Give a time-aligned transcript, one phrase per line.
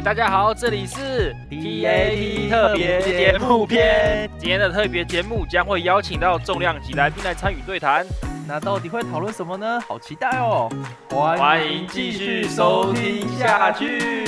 [0.00, 4.30] 嘿，大家好，这里是 TAT 特别节目篇。
[4.38, 8.06] 今天的特别节目将会邀请到重量级来宾来参与对谈。
[8.48, 9.78] 那到底会讨论什么呢？
[9.82, 10.70] 好期待哦！
[11.10, 14.24] 欢迎继续收听下去。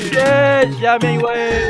[0.78, 1.64] 下面一位。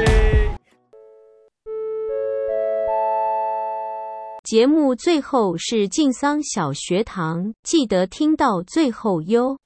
[4.43, 9.59] 节目最后是静桑小学堂，记得听到最后哟。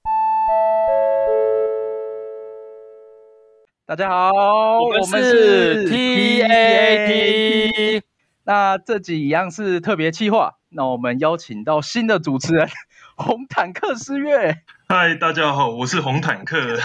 [3.89, 8.03] 大家好，我们是 TAT。
[8.43, 12.69] 那这集一样是特别企划，那我们邀请到新的主持人
[13.15, 14.57] 红坦克诗月。
[14.89, 16.59] 嗨，大家好，我是红坦克。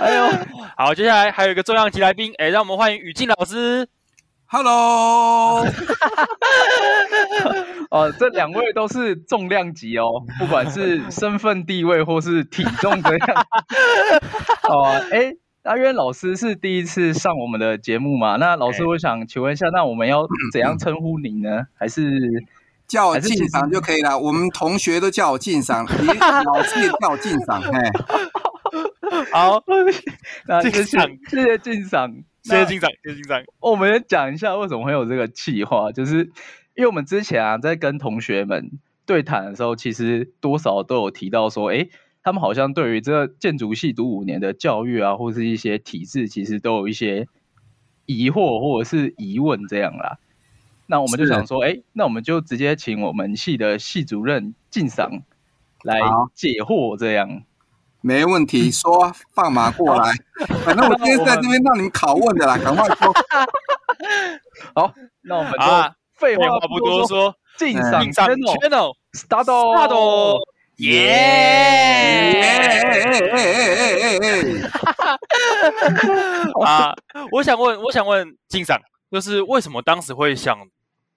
[0.00, 0.30] 哎呦，
[0.76, 3.88] 好，接下来还有一个重量级来宾，哎，让我们欢迎宇静老师。
[4.52, 5.64] Hello。
[7.88, 13.46] 哦，这两位都是重量级哦，不管是身份地位或是体重这样。
[14.68, 18.34] 哦，哎，阿渊老师是第一次上我们的节目嘛？
[18.36, 21.66] 那老师，我想请问一下，那我们要怎样称呼您呢？
[21.78, 22.28] 还是
[22.88, 24.18] 叫我静赏就可以了？
[24.18, 27.62] 我们同学都叫我静赏，你老师也叫我静桑。
[27.62, 27.70] 嘿，
[29.32, 29.62] 好，
[30.46, 32.12] 那谢谢谢谢静桑，
[32.42, 33.42] 谢谢金长，谢谢金长。
[33.60, 36.30] 我们讲一下为什么会有这个计划，就是。
[36.76, 38.70] 因为我们之前啊，在跟同学们
[39.04, 41.88] 对谈的时候，其实多少都有提到说，哎，
[42.22, 47.26] 他们好像对于这个建筑系读五年的教育啊，或是一些体制，其实都有一些
[48.06, 50.18] 疑惑或者是疑问这样啦。
[50.86, 55.22] 那我们就想说，哎，那我们就直接请我们系的系主任进赏
[55.82, 56.00] 来
[56.34, 57.42] 解惑，这样
[58.02, 60.12] 没问题，说放马过来，
[60.64, 63.12] 反正我今天在这边让你们拷问的啦， 赶快说。
[64.74, 65.58] 好，那我们就。
[66.20, 70.38] 废话不多说，静桑 channel，start，start，
[70.76, 72.42] 耶！
[76.62, 76.94] 啊，
[77.32, 78.78] 我想问，我想问静桑，
[79.10, 80.58] 就是为什么当时会想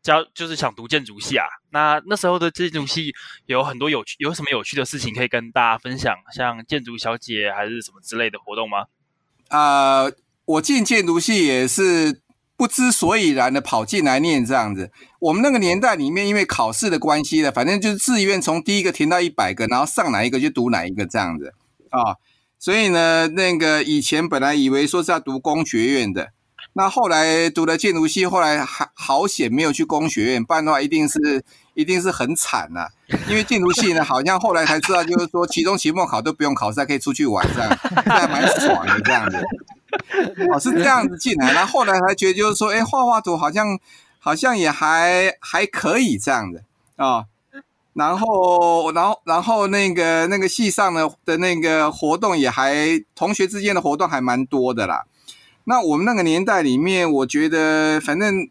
[0.04, 1.46] 教，就是想读建筑系啊？
[1.72, 3.14] 那那时候的建筑系
[3.48, 6.16] 有很多有趣，有什么有趣的事情可以跟大家分享？
[6.36, 8.86] 像建筑小姐还是什么之类的活动吗？
[9.48, 10.06] 啊、
[10.46, 12.22] 我进建筑系也是。
[12.56, 21.56] 不知所以然的跑进来念这样子，我们那个年代里面，因为考试的关系的，反正就是志愿从第一个填到一百个，然后上哪一个就读哪一个这样子
[21.90, 22.16] 啊。
[22.60, 26.32] 所以呢，那个以前本来以为说是要读工学院的，
[26.74, 31.44] 那后来读了建筑系，后来还好险没有去工学院，不然的话一定是
[31.76, 32.88] 一定是很惨呐、
[33.30, 37.70] 因为建筑系呢，好像后来才知道，就是说期中、期末考都不用考试，还可以出去玩这样，
[38.06, 39.38] 还蛮爽的这样子。
[40.52, 43.80] 哦，是这样子进来，然后后来才觉得就是说，哎，画画图好像
[44.18, 46.64] 好像也还还可以这样子
[46.96, 47.26] 啊、哦。
[47.94, 55.04] 然后，然后，然后那个那个系上的的那个活动也还，同学之间的活动还蛮多的啦。
[55.66, 58.50] 那我们那个年代里面，我觉得反正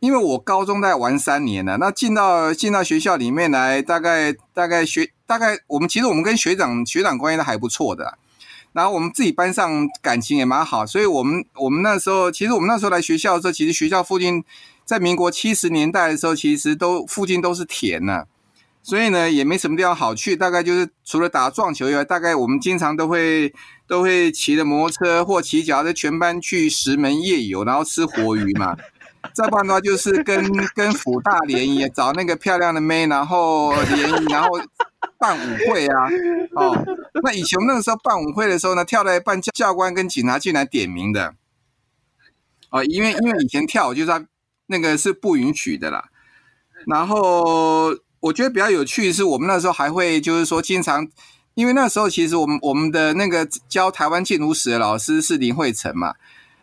[0.00, 8.18] 因为我高中在玩三年了，那进到进到学校里面来，大概大概学大概我们其实我们跟学长学长关系都还不错的。
[8.72, 14.42] 然后我们自己班上感情也蛮好，所以我们我们那时候，其实我们那时候来学校的时候，其实学校附近
[14.86, 18.24] 在民国七十年代的时候，其实都附近都是田呢，
[18.82, 23.54] 所以呢也没什么地方好去，大概就是除了打撞球以外，大概我们经常都会
[23.86, 28.76] 都会骑着摩托车或骑脚踏全班去石门夜游，然后吃活鱼嘛。
[29.32, 30.44] 再不然的话，就是跟
[30.74, 34.60] 跟辅大联谊，找那个漂亮的妹，然后联谊，然后。
[35.18, 36.08] 办舞会啊，
[36.56, 36.84] 哦，
[37.22, 41.34] 那以前那个时候办舞会的时候呢，跳了一半，教教官跟警察进来点名的，
[42.70, 44.26] 哦，因为因为以前跳就是
[44.66, 46.08] 那个是不允许的啦。
[46.86, 51.06] 然后我觉得比较有趣的是，我们那时候还会就是说经常，
[51.54, 56.14] 因为那时候其实我们我们的那个教台湾建筑史的老师是林慧成嘛，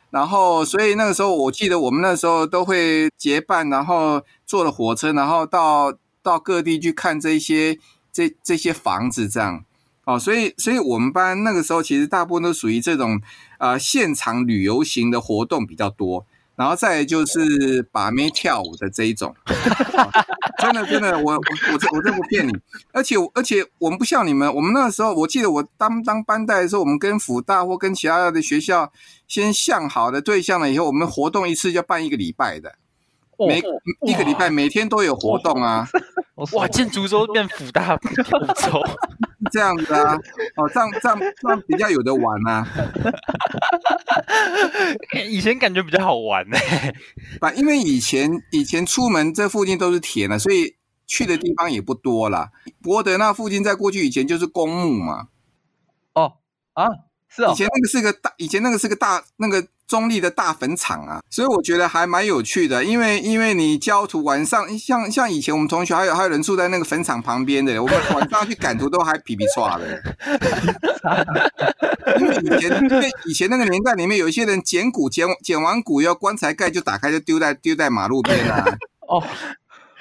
[0.10, 7.78] 然后所以那个时候我记得我们那时候都会结伴，然后坐了火车，然后到到各地去看这些。
[8.12, 9.64] 这这些房子这样，
[10.04, 13.22] 哦，所以所以我们班那个时候其实大部分都属于这种
[13.60, 16.26] 呃现场旅游型的活动比较多，
[16.60, 20.10] 然后再就是把妹跳舞的这一种，哦、
[20.62, 21.40] 真的真的，我我
[21.72, 22.52] 我这我这不骗你，
[22.92, 28.92] 而且而且我们不像你们，我们那个时候我记得我当当班带的时候，我们跟辅大或跟其他的学校
[29.26, 32.76] 先相好的对象了以后，我们活动一次就要办一个礼拜的。
[33.48, 33.64] 每
[34.06, 35.88] 一个礼拜每天都有活动啊！
[36.52, 38.84] 哇，建竹州变辅大周，
[39.50, 40.14] 这样子啊？
[40.58, 42.68] 哦，这样这样这样比较有的玩啊！
[45.30, 46.58] 以前感觉比较好玩呢，
[47.42, 50.76] 啊，因为以前以前出门这附近都是田了，所以
[51.08, 52.50] 去的地方也不多了。
[52.82, 55.30] 博德那附近在过去以前就是公墓嘛。
[56.14, 56.34] 哦
[56.74, 56.88] 啊，
[57.36, 62.84] 是哦以前那个是个大，以前那个是个大那个中立的大坟场啊，所以我觉得还蛮有趣的。
[62.84, 70.02] 因为因为你焦土晚上，像像以前我们同学还有还有人住在那个坟场旁边的，我们晚上去赶图都还皮皮剉的。
[72.20, 78.66] 因为以前因为以前那个年代里面有一些人捡骨捡捡完骨要棺材盖就打开就丢在丢在马路边啊。
[79.08, 79.24] 哦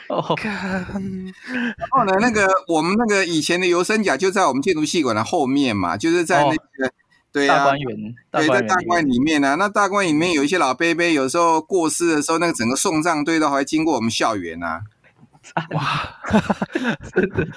[0.09, 6.93] 哦，看然后呢，那个我们那个以前的游生甲就在我们建筑系馆的后面嘛，就是在那个。
[7.31, 9.55] 对啊，大观园，对，在大观里面呢、啊。
[9.57, 14.81] 那大观里面有一些老伯伯，有时候过世的时候，那个整个送葬队都还会经过我们校园啊。
[15.73, 16.21] 哇，
[17.13, 17.49] 真的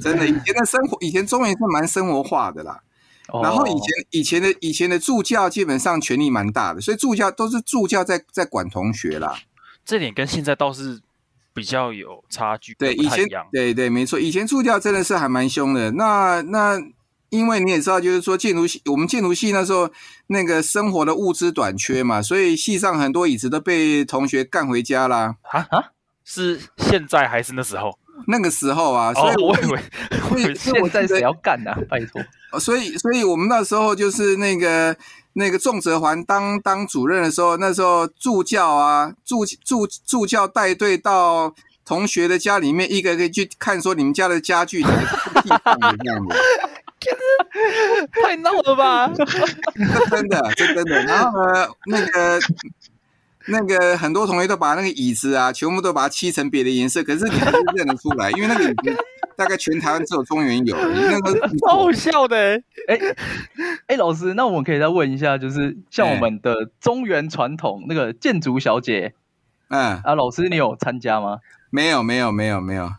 [0.00, 2.82] 真的，以前的生活，以前中原是蛮生活化的啦。
[3.28, 3.80] 哦、然后以前
[4.10, 9.34] 以前的以前的助教基本上权力蛮大的，所以助教都是助教在在管同学啦。
[9.86, 11.00] 这点跟现在倒是
[11.54, 12.74] 比较有差距。
[12.74, 15.92] 对，以前对对没错，以前助教真的是还蛮凶的。
[15.92, 16.78] 那那。
[17.36, 19.90] 因为你也知道，就是说建筑系，我们建筑系那时候
[20.28, 25.36] 那个生活的物资短缺嘛，所以系上很多椅子都被同学干回家啦。
[25.42, 25.84] 啊啊，
[26.24, 27.98] 是现在还是那时候？
[28.28, 29.80] 那个时候啊，所以我以为，
[30.30, 31.78] 所以现在谁要干呢、啊？
[31.90, 32.22] 拜托。
[32.60, 34.96] 所以，所以我们那时候就是那个
[35.32, 41.52] 那个仲哲环当当主任的时候，那时候助教啊，助助助教带队到
[41.84, 46.36] 同学的家里面，一个一个去看，说你们家的家具哪个地方样的。
[48.22, 49.10] 太闹了吧！
[50.10, 51.02] 真的，这真的。
[51.04, 52.40] 然后呢，那个
[53.46, 58.96] 那个很多同学都把那个椅子啊，全部都把它漆成别的颜色，可是你还是认得出来， 因为那个椅子
[59.36, 62.62] 大概全台湾只有中原有，那个 超好笑的。
[62.88, 62.98] 哎
[63.86, 69.14] 哎，老师，那我们可以再问一下，就是像我们的中原传统那个建筑小姐，
[69.68, 71.38] 嗯啊，老师你有参加吗？
[71.70, 72.90] 没有，没有，没有，没有。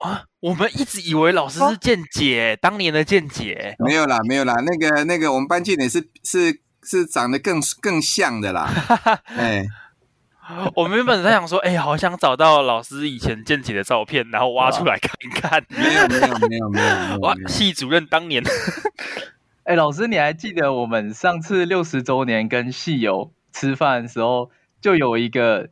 [0.00, 3.76] 啊，我们一直以为老师是健姐，当年的健姐。
[3.78, 8.66] 没有啦，没有啦，那个那个，我们班健姐是是是长得更更像的啦。
[9.36, 9.66] 哎，
[10.74, 15.62] 我们原本在想说，哎，好想找到老师以前健姐的照片，然后挖出来看一看。
[15.68, 17.18] 没有没有没有没有。
[17.20, 18.42] 哇，系主任当年。
[19.64, 24.50] 哎，老师，你还记得我们上次六十周年跟系友吃饭的时候，
[24.80, 25.68] 就有一个。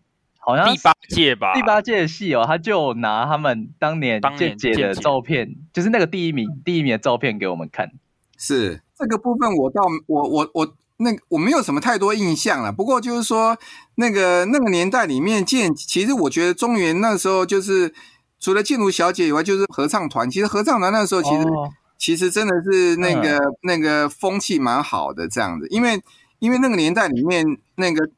[0.49, 7.91] 好像第八届吧，第八届的戏哦，他就拿他们当年健姐的照片，就是那个第一名第一名的照片给我们看。
[8.39, 12.73] 是这个部分，我倒我我我那个我没有什么太多印象了。
[12.73, 13.59] 不过就是说，
[13.97, 17.93] 那个那个年代里面建，其实我觉得中原那时候就是
[18.41, 20.31] 除了建筑小姐以外，就是合唱团。
[20.31, 21.69] 其实合唱团那时候其实、哦、
[21.99, 26.01] 其实真的是那个、嗯、那个风气蛮好的这样子，因为
[26.39, 27.45] 因为那个年代里面
[27.75, 28.09] 那个。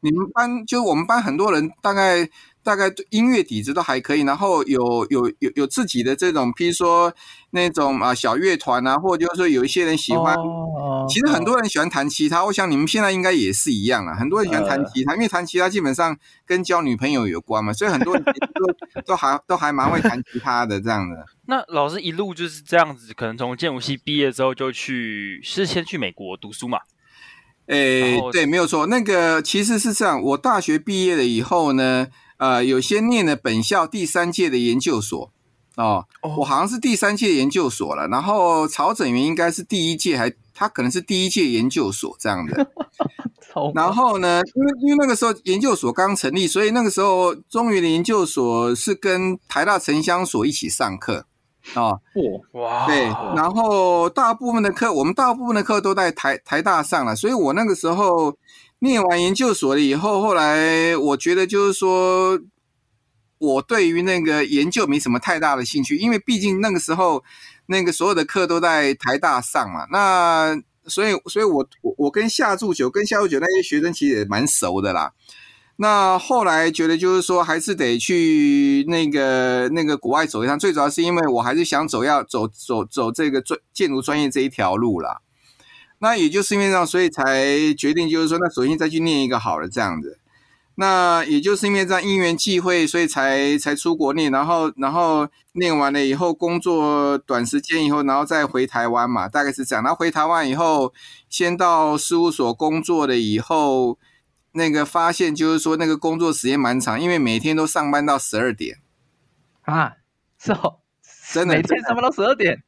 [0.00, 2.28] 你们班就我们班很多人，大概
[2.62, 7.12] 大概音乐底子都还可以，然后有有有有自己的这种，譬如说
[7.50, 12.42] 那种啊小乐团啊，或者就是说有一些人喜欢，哦、其实很多人喜欢弹吉他。
[12.42, 16.16] 哦、我想你们现在应该也是一样啊，很多人喜欢弹吉他，呃、因为弹吉他基本上
[16.46, 21.26] 跟交女朋友有关嘛，所以很多人都都还都还蛮会弹吉他的这样的。
[21.46, 26.78] 那老师一路就是这样子，可能从建筑系毕业之后就去，是先去美国读书嘛？
[27.70, 28.86] 诶，对，没有错。
[28.86, 32.08] 那个其实是这样，我大学毕业了以后呢，
[32.38, 35.30] 呃，有些念了本校第三届的研究所
[35.76, 38.08] 哦，哦我好像是第三届研究所了。
[38.08, 42.70] 然后曹整元应该是第一届，还他可能是第一届研究所这样的。
[43.72, 51.26] 然后呢，因为因为那个时候研究所刚成立，所以那个时候中原的研究所是跟台大城乡所一起上课。
[51.74, 52.00] 哦，
[52.52, 53.04] 哇，对，
[53.36, 58.36] 然后大部分的课，我们大部分的课都在台台大上了，所以我那个时候
[58.80, 62.40] 念完研究所了以后，后来我觉得就是说，
[63.38, 67.22] 我对于那个研究没什么太大的兴趣，因为毕竟那个时候
[67.66, 75.12] 那个所有的课都在台大上嘛，那所以，所以我我我跟夏祝九跟夏祝九那些学生其实也蛮熟的啦。
[75.82, 80.58] 那后来觉得就是说，还是得去那个那个国外走一趟。
[80.58, 85.22] 最主要是因为我还是想走要走走走这个专建筑专业这一条路啦。
[86.00, 90.18] 那也就是因为这样，所以才决定就是说，那首先再去念一个好了这样子。
[90.74, 99.82] 那也就是因为这样因缘际会，所以才才出国念，然后然后念完了以后，工作短时间以后，然后再回台湾嘛，大概是这样。
[99.82, 100.92] 然后回台湾以后，
[101.30, 103.96] 先到事务所工作了以后。
[104.52, 108.78] 那个发现就是说，那个工作时间蛮长，因为每天都上班到十二点
[109.62, 109.94] 啊，
[110.38, 110.78] 是哦，
[111.32, 112.62] 真的，每天上班到十二点，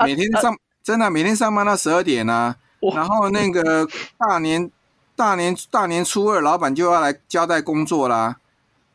[0.00, 2.56] 每天上、啊、真的每天上班到十二点啊。
[2.94, 4.70] 然后那个大年
[5.16, 8.36] 大年大年初二，老板就要来交代工作啦。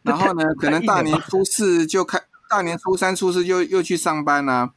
[0.04, 4.74] 然后呢，可能大年初四就开，大年初三初四就又去上班啦。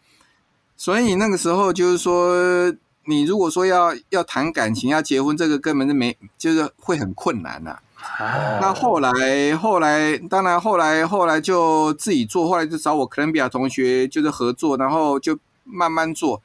[0.77, 2.75] 所以那个时候就是说。
[3.07, 7.81] 你如果说要要谈感情要结婚，这个根本就没，就是会很困难呐、啊。
[8.19, 16.43] 啊、那后来后来，当然后来后来就自己做，后来就找我哥伦比亚同学就是合作，然后就慢慢做。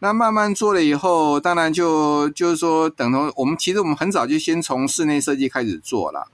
[0.00, 6.28] 那慢慢做了以后，当然就就是说，等同我们其实我们很早就先从室内设计开始做了。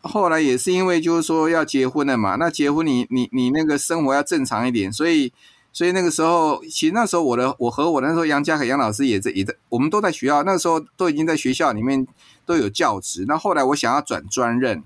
[0.00, 5.32] 后来也是因为就是说要结婚了嘛，那结婚你你你那个生活要正常一点，所以
[5.78, 12.04] 所以那个时候，其实那时候我的我和我那时候杨家凯杨老师也在也在，我们都在学校，那时候都已经在学校里面
[12.44, 13.24] 都有教职。
[13.28, 14.82] 那后来我想要转专任，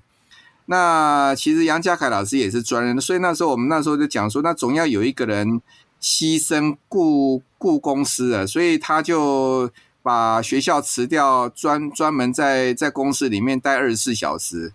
[0.66, 5.62] 那其实杨家凯老师也是专任，所以那时候我们那时候就讲说，那总要有一个人
[5.98, 9.70] 牺牲顾顾公司啊，所以他就
[10.02, 14.74] 把学校辞掉，专专门在在公司里面待二十四小时。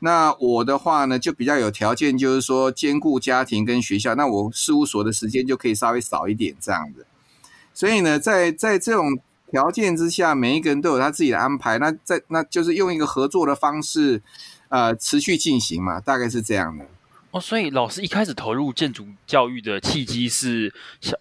[0.00, 7.06] 那我的话呢，就比较有条件，就是说兼顾家庭跟学校，那我事务所的时间就可以稍微少一点这样子。
[7.72, 9.18] 所以呢，在在这种
[9.50, 11.78] 条件之下，每一个人都有他自己的安排。
[11.78, 14.20] 那在那就是用一个合作的方式，
[14.68, 16.84] 呃，持续进行嘛，大概是这样的。
[17.30, 20.74] 哦，所以老师一开始投入建筑教育的契机是，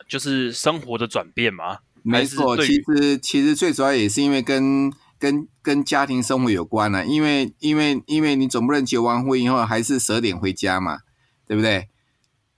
[0.08, 1.78] 就是生活的转变吗？
[2.04, 4.92] 没错，其实其实最主要也是因为跟。
[5.18, 11.00] 跟跟家庭生活有关了，因为因为因为你总不能结完婚以后还是十二点回家嘛，
[11.48, 11.88] 对不对？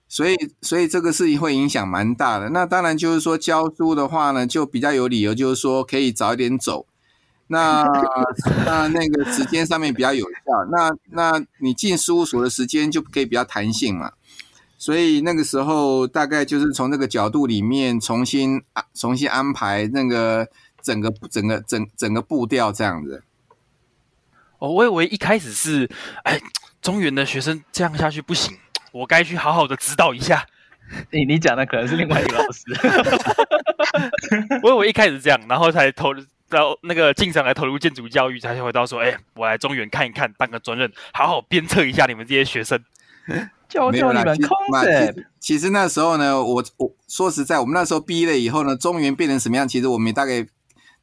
[0.08, 2.48] 所以所以这个事情会影响蛮大的。
[2.48, 6.86] 那当然就是说教书的话呢，就比较有理由，就是说可以早一点走。
[7.48, 7.84] 那
[8.66, 10.64] 那那个时间上面比较有效。
[10.70, 14.12] 那那你进事务所的时间就可以比较弹性嘛。
[14.76, 18.62] 所以那个时候大概就是从这个角度里面重新
[18.94, 20.48] 重新安排那个。
[20.88, 23.22] 整个整个整整个步调这样子，
[24.58, 25.86] 哦，我以为一开始是，
[26.24, 26.40] 哎，
[26.80, 28.56] 中原的学生这样下去不行，
[28.92, 30.46] 我该去好好的指导一下。
[31.10, 32.64] 你你讲的可能是另外一个老师，
[34.64, 36.14] 我以为一开始这样，然后才投
[36.48, 42.82] 到那个进上来投入建筑教育，才回到说，哎，我来中原看一看，当个专任，好好鞭策一下你们这些学生，
[43.68, 45.26] 教教你们空子。
[45.38, 50.46] 其实那时候呢，我我说实在，我们那时候毕业了以后呢，中原变成什么样，其实我们也大概。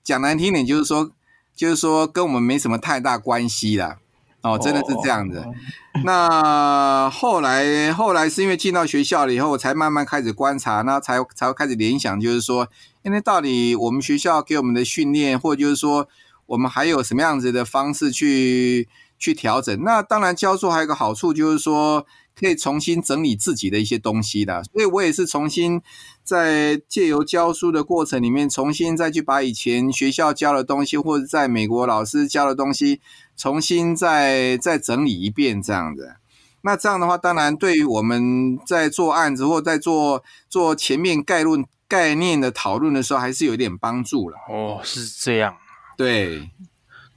[0.05, 1.12] 讲难听点，就是说，
[1.55, 3.97] 就是说，跟我们没什么太大关系啦。
[4.41, 5.39] 哦，真的是这样子。
[5.39, 5.55] Oh.
[6.03, 12.69] 那后来，后来是因为进到学校了以后，我才慢慢开始观察，那才才会开始联想，就是说，
[13.01, 16.07] 因为到底我们学校给我们的训练，或者就是说，
[16.45, 19.83] 我们还有什么样子的方式去去调整？
[19.83, 22.05] 那当然，教书还有一个好处，就是说。
[22.38, 25.81] 可以重新整理自己的一些东西的，所以我也是重新
[26.25, 33.00] 在借由教书的过程里面，重新再去把以前学校教的东西，或者在美国老师教的东西，
[33.38, 36.15] 重新再再整理一遍这样子。
[36.62, 44.38] 那这样的话，当然对于我们在做案子或在做做前面概论概念的讨论的时候，还是有一点帮助了。
[44.50, 45.55] 哦，是这样。
[45.96, 46.50] 对。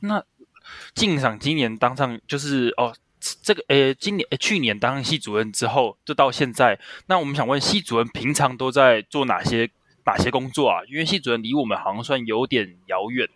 [0.01, 0.23] 那
[0.95, 2.95] 进赏今年当上就是哦。
[3.43, 6.79] 这个呃，今年诶，去年当系主任之后，就到现在。
[7.07, 9.69] 那我们想问，系主任平常都在做哪些
[10.05, 10.81] 哪些工作啊？
[10.89, 13.29] 因为系主任离我们好像算有点遥远。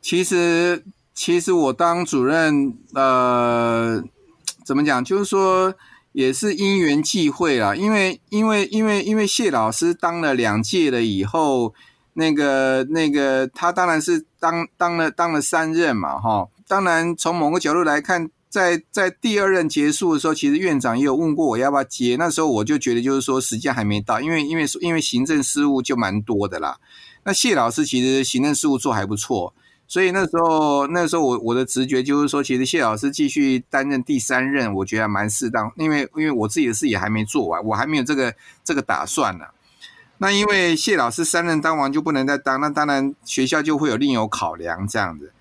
[0.00, 0.84] 其实，
[1.14, 4.02] 其实我当主任，呃，
[4.64, 5.04] 怎么讲？
[5.04, 5.74] 就是说，
[6.12, 7.74] 也是因缘际会啦。
[7.76, 11.72] 因为，因为，因为，因为谢老师当了两届了以后，
[12.14, 16.48] 那个，那个，他当然是当当了当了三任嘛，哈。
[16.66, 18.28] 当然，从某个角度来看。
[18.50, 22.16] 在在第二任结束的时候，其实院长也有问过我要不要接。
[22.18, 26.78] 那时候我就觉得就是说时间还没到，因为因为因为行政事务就蛮多的啦。
[27.22, 29.54] 那谢老师其实行政事务做还不错，
[29.86, 35.70] 所以那时候那时候我我的直觉就是说，其实谢老师继续担任第三任，我觉得蛮适当。
[35.76, 39.44] 因为因为我自己的事也还没做完，我还没有这个这个打算呢。
[40.18, 45.32] 那因为谢老师三任当完就不能再当，那当然学校就会有另有考量这样子。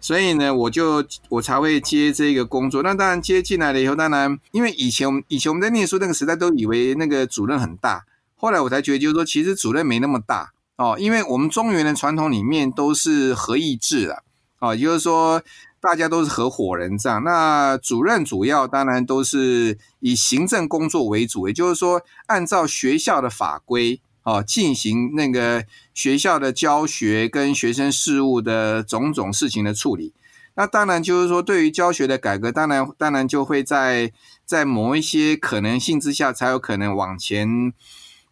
[0.00, 2.82] 所以呢，我就我才会接这个工作。
[2.82, 8.04] 那当然接进来了以后，当然因为以前我们以前我们在念书那个时代都以为那个主任很大，
[8.36, 14.22] 后来我才觉得就是说，其实主任没那么大哦，因为我们中原的传统里面都是合议制的
[14.58, 15.42] 哦，也就是说
[15.80, 17.22] 大家都是合伙人这样。
[17.22, 24.00] 那主任主要当然都是以行政工作为主，也就是说按照学校的法规。
[24.22, 30.12] 哦，进行那个学校的教学跟学生事务的种种事情的处理。
[30.54, 34.12] 那当然就是说，对于教学的改革，当然当然就会在
[34.44, 37.72] 在某一些可能性之下，才有可能往前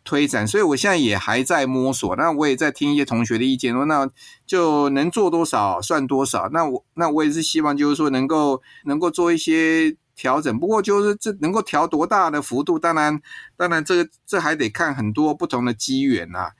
[0.05, 0.47] 推展。
[0.47, 2.15] 所以我现在也还在摸索。
[2.17, 4.11] 那我也在听一些同学的意见，说那
[4.47, 6.51] 就能做多少算多少。
[6.53, 9.97] 那我那我也是希望，就是说能够能够做一些。
[10.19, 13.23] 调整，不过就是这能够调多大的幅度，当然，
[13.57, 16.51] 当然这个这还得看很多不同的机缘呐，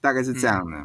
[0.00, 0.76] 大概是这样的。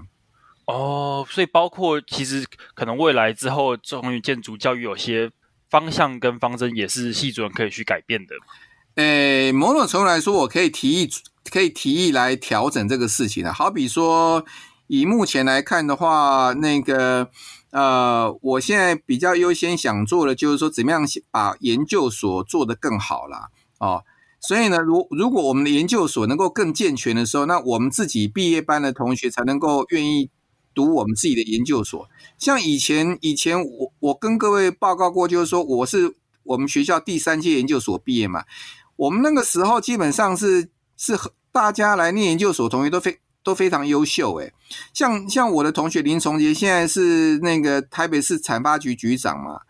[0.67, 5.31] 哦，所以包括其实可能未来之后，中原建筑教育有些
[5.71, 8.35] 方向跟方针也是系主任可以去改变的。
[8.95, 11.09] 诶，某种程度来说，我可以提议，
[11.51, 13.51] 可以提议来调整这个事情的。
[13.51, 14.45] 好比说，
[14.85, 17.31] 以目前来看的话，那个
[17.73, 23.49] 呃，我现在比较优先想做的，就是说怎么样把研究所做得更好啦。
[23.79, 24.03] 哦。
[24.39, 30.29] 所以呢，如如果我们的研究所能够更健全的时候，那我们自己毕业班的同学才能够愿意
[30.75, 32.09] 读我们自己的研究所。
[32.37, 36.13] 像以前，以前我我跟各位报告过，就是说我是
[36.43, 38.43] 我们学校第三届研究所毕业嘛。
[38.97, 41.17] 我们那个时候基本上是是
[41.51, 44.53] 大家来念研究所，同学都非都非常优秀诶。
[44.93, 49.61] 像像我的同学林崇杰，现在是那个台北市产发局局长嘛。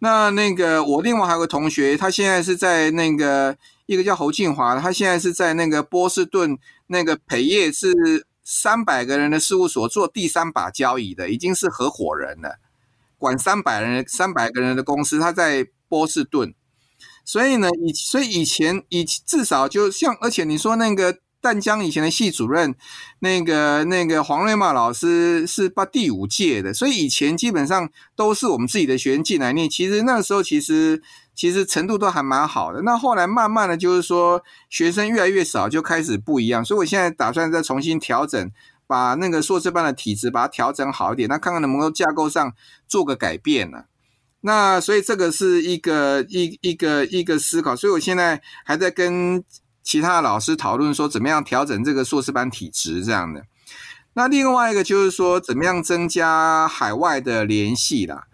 [0.00, 3.56] 那那个我另外还有个同学，他现在是在那个。
[3.86, 12.58] 一个叫侯庆华，他现在是在那个波士顿那个培业是三百个人的事务所做第三把交椅的，已经是合伙人了，
[13.18, 16.54] 管三百人三百个人的公司，他在波士顿，
[17.26, 21.18] 所以呢，以所以以前以至少就像，而且你说那个。
[21.44, 22.74] 淡江以前的系主任，
[23.18, 29.68] 那个那个黄瑞茂老师是把第五届的，所以以前基本上都是我们自己的学生进来念。
[29.68, 31.02] 其实那时候其实
[31.34, 32.80] 其实程度都还蛮好的。
[32.80, 36.64] 那后来慢慢的就是说学生越来越少，就开始不一样。
[36.64, 38.50] 所以我现在打算再重新调整，
[38.86, 42.54] 把那个硕士班的体质把它调整好一点，那看看能不能够架构上
[42.88, 43.84] 做个改变呢？
[44.40, 47.76] 那所以这个是一个一一个一个思考。
[47.76, 49.44] 所以我现在还在跟。
[49.84, 53.44] 其他老师讨论说，怎么样调整这个硕士班体质这样的。
[54.14, 58.26] 那另外一个就是说，怎么样增加海外的联系啦。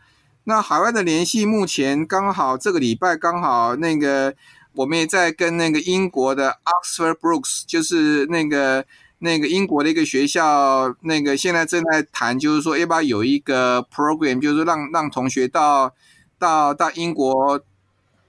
[0.45, 4.35] 那海外的联系，目前刚好这个礼拜刚好那个，
[4.75, 8.85] 我们也在跟那个英国的 Oxford Brookes，就是那个
[9.19, 15.95] 那个英国的一个学校，那个现在正在谈，就是说要不要有一个 program，就是让让同学到
[16.39, 17.61] 到到英国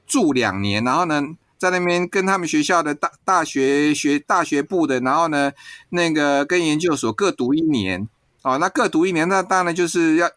[0.05, 1.23] 住两年，然后呢，
[1.61, 5.51] 在那边跟他们学校的大大学学大学部的，然后呢，
[5.89, 8.09] 那个跟研究所各读一年，
[8.41, 10.27] 哦，那各读一年，那当然就是要，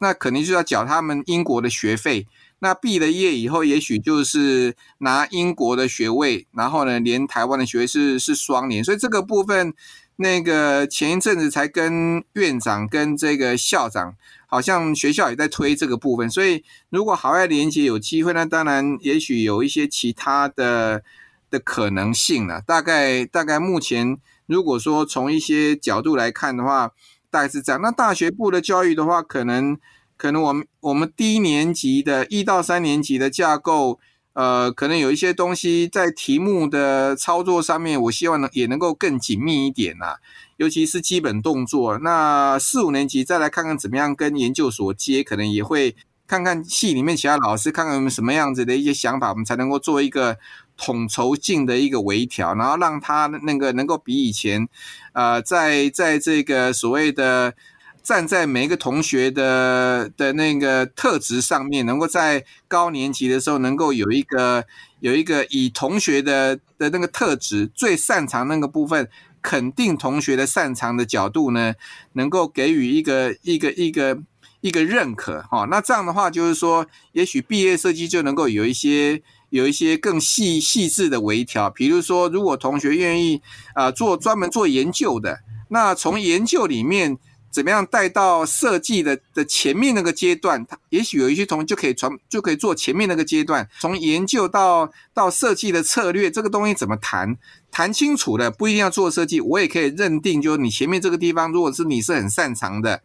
[0.00, 2.26] 那肯定就要缴他们英国的学费。
[2.58, 8.84] 那毕了业以后，也许就是拿英国的学位，然后呢，连台湾的学位是是双年。
[8.84, 9.72] 所以这个部分，
[10.16, 14.16] 那个前一阵子才跟院长跟这个校长。
[14.54, 21.02] 好像学校也在推这个部分，所以如果海外连结有机会，那当然也许有一些其他的
[21.50, 22.60] 的可能性了。
[22.60, 26.92] 大概大概目前，如果说从一些角度来看的话，
[27.30, 27.82] 大概是这样。
[27.82, 29.76] 那大学部的教育的话，可能
[30.16, 33.98] 可能我们我们低年级的一到三年级的架构，
[34.34, 40.18] 呃，可能有一些东西在题目的操作上面，我希望能也能够更紧密一点呐。
[40.56, 50.38] 尤其是基本动作，那四五年级再来看看怎么样跟研究所接，可能也会看看系里面其他老师看看我们什么样子的一些想法，我们才能够做一个
[50.76, 54.68] 统筹性的一个微调，然后让他那个能够比以前，
[55.12, 57.54] 呃，在在这个所谓的
[58.02, 64.64] 站在每一个同学的的那个特质上面，能够在高年级的时候能够有一个
[65.00, 69.08] 有一个以同学的的那个特质最擅长那个部分。
[69.44, 71.74] 肯定同学的擅长的角度呢，
[72.14, 74.18] 能够给予一个一个一个
[74.62, 75.66] 一个认可哈。
[75.70, 81.68] 那这样的话，就是说，也许毕业设计就能够有一些有一些更细细致的微调。
[81.68, 83.42] 比如说，如果同学愿意
[83.74, 87.18] 啊、做专门做研究的，那从研究里面。
[87.54, 90.66] 怎么样带到设计的的前面那个阶段？
[90.66, 97.38] 他也许有一些同学就可以传，就可以做前面那个阶段，从研究到到设计的策略，这个东西怎么谈？
[97.70, 103.02] 谈清楚了，不一定要做设计，我也可以认定，就是你前面这个地方，如果是你是很擅长的，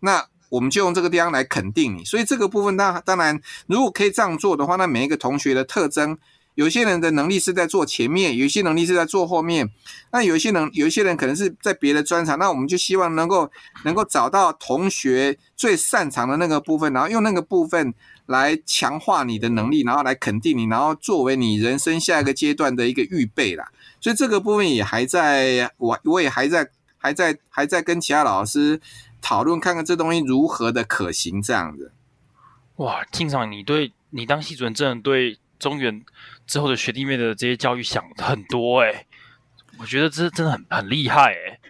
[0.00, 2.02] 那我们就用这个地方来肯定你。
[2.06, 6.16] 所以这个部分，当当然，如果可以这样做的话，那每一个同学的特征。
[6.54, 9.70] 有些人的能力是在做前面，有些能力是在做后面。
[10.12, 12.38] 那有些人，有些人可能是在别的专长。
[12.38, 13.50] 那我们就希望能够
[13.84, 17.94] 能够找到同学最擅长的那个部分，然后用那个部分
[18.26, 23.70] 来强化你的能力，然后来肯定你，然后作为你人生下一个阶段的一个预备啦。
[24.00, 28.80] 所以这个部分也还在，我我也还在还在还在跟其他老师
[29.22, 31.92] 讨论，看看这东西如何的可行这样子。
[32.76, 36.02] 哇，经常，你对你当系主任真的对中原
[36.50, 39.06] 之后的学弟妹的这些教育想很多哎、欸，
[39.78, 41.60] 我觉得这真的很很厉害哎、欸，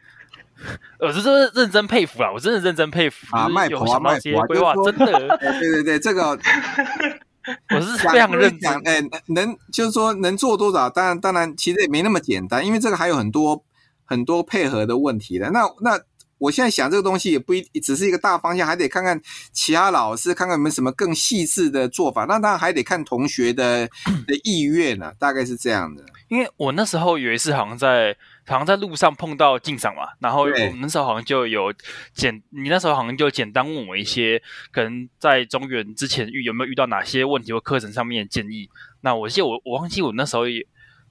[1.01, 6.31] 我是真的认真佩服啊，我真的认真佩服啊，卖婆啊卖婆，规划真的， 对对对，这个
[7.77, 8.73] 我是非常认真。
[8.87, 13.62] 哎，能就是说能做多少，当然当然其实也没那么简单，因为这个还有很多
[14.07, 15.51] 很多配合的问题的。
[15.51, 16.01] 那那
[16.40, 19.20] 我现在想这个东西也不一只是一个大方向，还得看看
[19.53, 22.24] 其他老师，看看有没有什么更细致的做法。
[22.24, 23.87] 那当然还得看同学的
[24.26, 26.03] 的意愿呢、啊，大概是这样的。
[26.29, 31.72] 因为我那时候有一次好像在好像在路上碰到静赏嘛，然后我那时候好像就有
[32.14, 38.68] 简，你那时候好像就简单问我一些可能在中原之前遇有没有遇到哪些问题或课程上面的建议。
[39.03, 40.66] 那我记得我我忘记我那时候也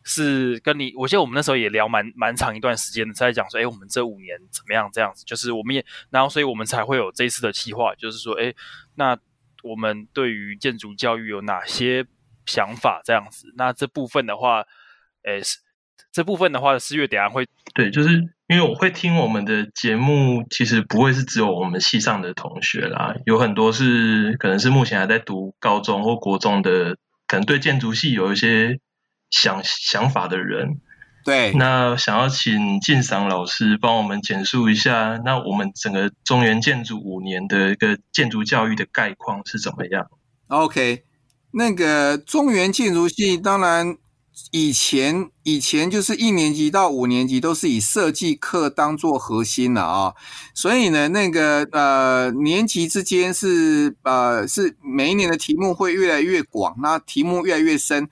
[0.10, 8.54] 是跟你，我记得我们那时候也聊蛮蛮长一段时间的，在讲说，哎，我们这五年怎么样这样子，就是我们也然后所以我们才会有这一次的计划，就是说，哎，
[8.96, 9.18] 那
[9.64, 12.06] 我们对于建筑教育有哪些
[12.46, 13.54] 想法这样子？
[13.56, 14.66] 那这部分的话。
[15.24, 15.42] 诶，
[16.14, 17.46] 这部分的话，四月等下会
[17.76, 18.10] 对，就是
[18.48, 26.96] 因为我会听我们的节目，其实不会是只有我们系上的同学啦，有很多是可能是目前还在读高中或国中的，
[27.28, 28.80] 可能对建筑系有一些
[29.30, 30.80] 想想法的人。
[31.26, 40.08] 对，那想要请晋赏老师帮我们简述一下，那我们整个中原建筑五年的一个建筑教育的概况是怎么样
[40.48, 41.04] ？OK，
[41.52, 43.98] 那个中原建筑系当然。
[44.52, 50.14] 以前以前就是一年级到五年级都是以设计课当做核心的啊，
[50.54, 58.10] 所以呢，那个呃年级之间是呃是每一年的题目会越来越广，那题目越来越深。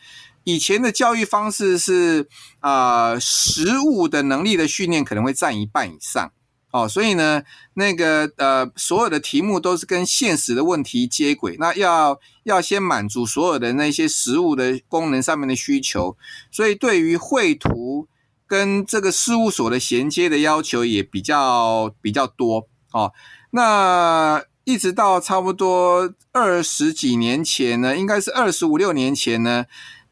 [0.47, 2.25] 以前的教育方式是
[2.61, 6.31] 啊、呃，实务的能力的训练可能会占一半以上。
[6.71, 16.15] 哦，所以呢，那个呃，所有的题目都是跟现实的问题接轨，那要要先满足所有的那些实务的功能上面的需求，
[16.49, 18.07] 所以对于绘图
[18.45, 23.11] 跟这个事务所的衔接的要求也比较比较多哦。
[23.51, 29.65] 那一直到差不多二十几年前呢，应该是二十五六年前呢，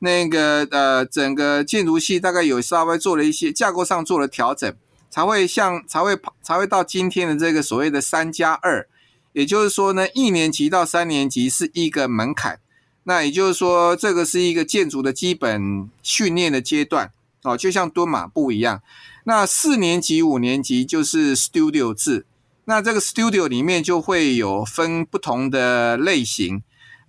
[0.06, 4.74] 那个呃，整个建筑系大概有稍微做了一些架构上做了调整。
[5.08, 8.86] 才会像才会才会到今天的这个所谓的三加二，
[9.32, 12.60] 也就是说呢，一年级到三年级是一个门槛，
[13.04, 17.13] 那也就是说，这个是一个建筑的基本训练的阶段
[17.44, 18.82] 哦，就像蹲马步一样。
[19.24, 22.26] 那四年级、五年级就是 studio 制，
[22.65, 26.62] 那这个 studio 里面就会有分不同的类型，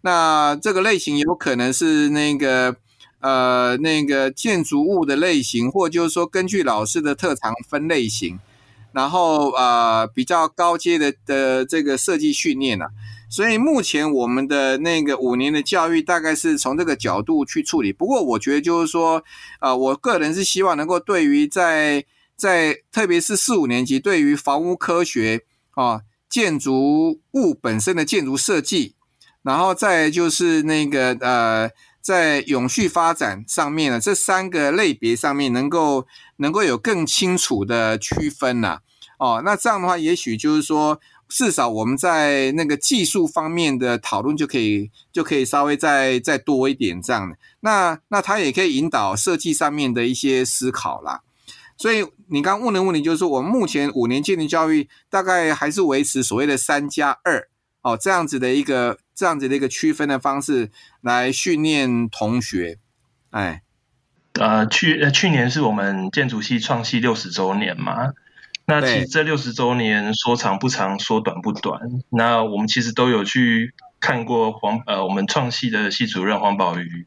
[0.03, 2.77] 那这个类型有可能是那个。
[3.27, 8.39] 呃，那个建筑物的类型，或就是说根据老师的特长分类型，
[8.93, 12.87] 然后呃比较高阶的的这个设计训练啊，
[13.29, 17.93] 所以目前我们的那个五年的教育大概是从这个角度去处理。
[17.93, 19.17] 不过我觉得就是说，
[19.59, 22.05] 啊、呃，我个人是希望能够对于在
[22.37, 25.41] 在特别是四五年级，对于房屋科学
[25.73, 28.95] 啊，建筑物本身的建筑设计，
[29.43, 31.71] 然后再就是那个呃。
[32.07, 38.79] 在永续发展上面呢，这三个类别上面能够能够有更清楚的区分呐，
[39.19, 51.23] 哦，那这样的话，也许就是说，至少我们在那个技术方面的讨论就可以就可以稍微再再多一点这样的，那那它也可以引导设计上面的一些思考啦。
[51.77, 57.49] 所以你刚问的问题就是说，我们目前五年建筑教育大概还是维持所谓的三加二
[57.83, 58.99] 哦这样子的一个。
[59.17, 62.79] 这样子的一个区分的方式来训练同学，
[63.31, 63.63] 哎，
[64.35, 68.13] 呃，去去年是我们建筑系创系六十周年嘛，
[68.67, 71.81] 那其实这六十周年说长不长，说短不短。
[72.11, 77.07] 那我们其实都有去看过黄呃，我们创系的系主任黄宝瑜，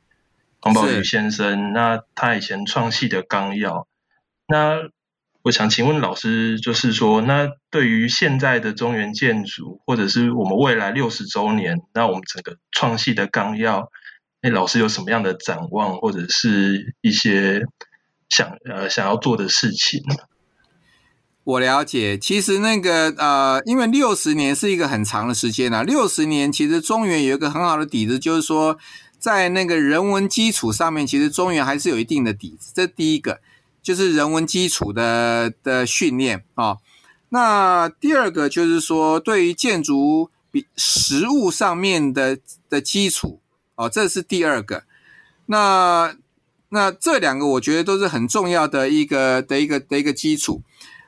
[0.60, 3.88] 黄宝瑜先生，那他以前创系的纲要，
[4.48, 4.90] 那。
[5.50, 13.90] 我想请问老师，就是说，那对于现在的中原建筑，或者是我们未来六十周年，那我们整个创系的纲要，
[14.44, 17.64] 那老师有什么样的展望，或者是一些
[18.30, 20.04] 想呃想要做的事情？
[21.46, 28.78] 我了解，其实那个呃，因为六十年是一个很长的时间啊，六十年其实中原有一个很好的底子，就是说，
[29.18, 33.42] 在那个人文基础上面，其实中原还是有一定的底子，这第一个。
[33.82, 36.78] 就是人文基础的的训练啊，
[37.30, 42.38] 那第二个就是说，对于建筑比实物上面的
[42.70, 43.40] 的基础
[43.76, 44.84] 哦，这是第二个。
[45.46, 46.16] 那
[46.70, 50.62] 那这两个我觉得都是很重要的一个的一个的一个基础。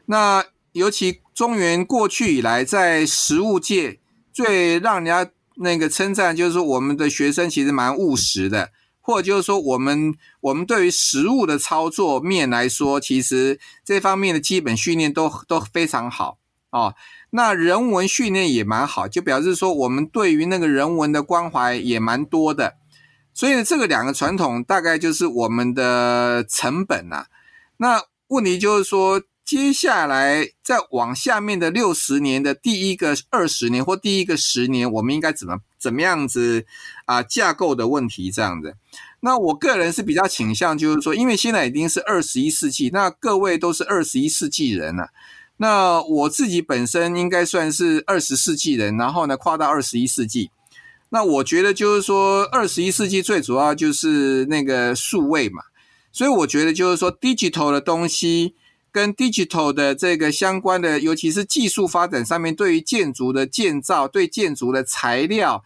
[0.06, 4.00] 那尤其中原过去以来在实物界
[4.32, 8.72] 最让人家那个称赞，就是我们的学生其实蛮务实的。
[9.02, 16.38] 或者就是说，我们我们对于实物的操作面来说，其实这方面的基本训练都都非常好
[16.70, 16.96] 哦。
[17.32, 22.76] 那人文训练也蛮好，就表示说我们对于那个人文的关怀也蛮多的。
[23.34, 27.26] 所以呢，这个两个传统大概就是我们的成本呐、啊。
[27.78, 36.66] 那问题就是说，接下来再往下面的六十年的第一个二十年或第一个十年，我们应该怎么怎么样子
[37.06, 38.76] 啊架构的问题这样子。
[39.22, 45.10] 那我个人是比较倾向，就是说，因为现在已经是二十一世纪，那各位都是二十一世纪人了。
[45.58, 50.50] 那我自己本身应该算是二十世纪人，然后呢跨到二十一世纪。
[51.10, 55.62] 那我觉得就是说，二十一世纪最主要就是那个数位嘛，
[56.12, 58.56] 所以我觉得就是说，digital 的东西
[58.92, 65.64] 跟 digital 的这个相关的，尤其是技术发展上面，对于建筑的建造、对建筑的材料。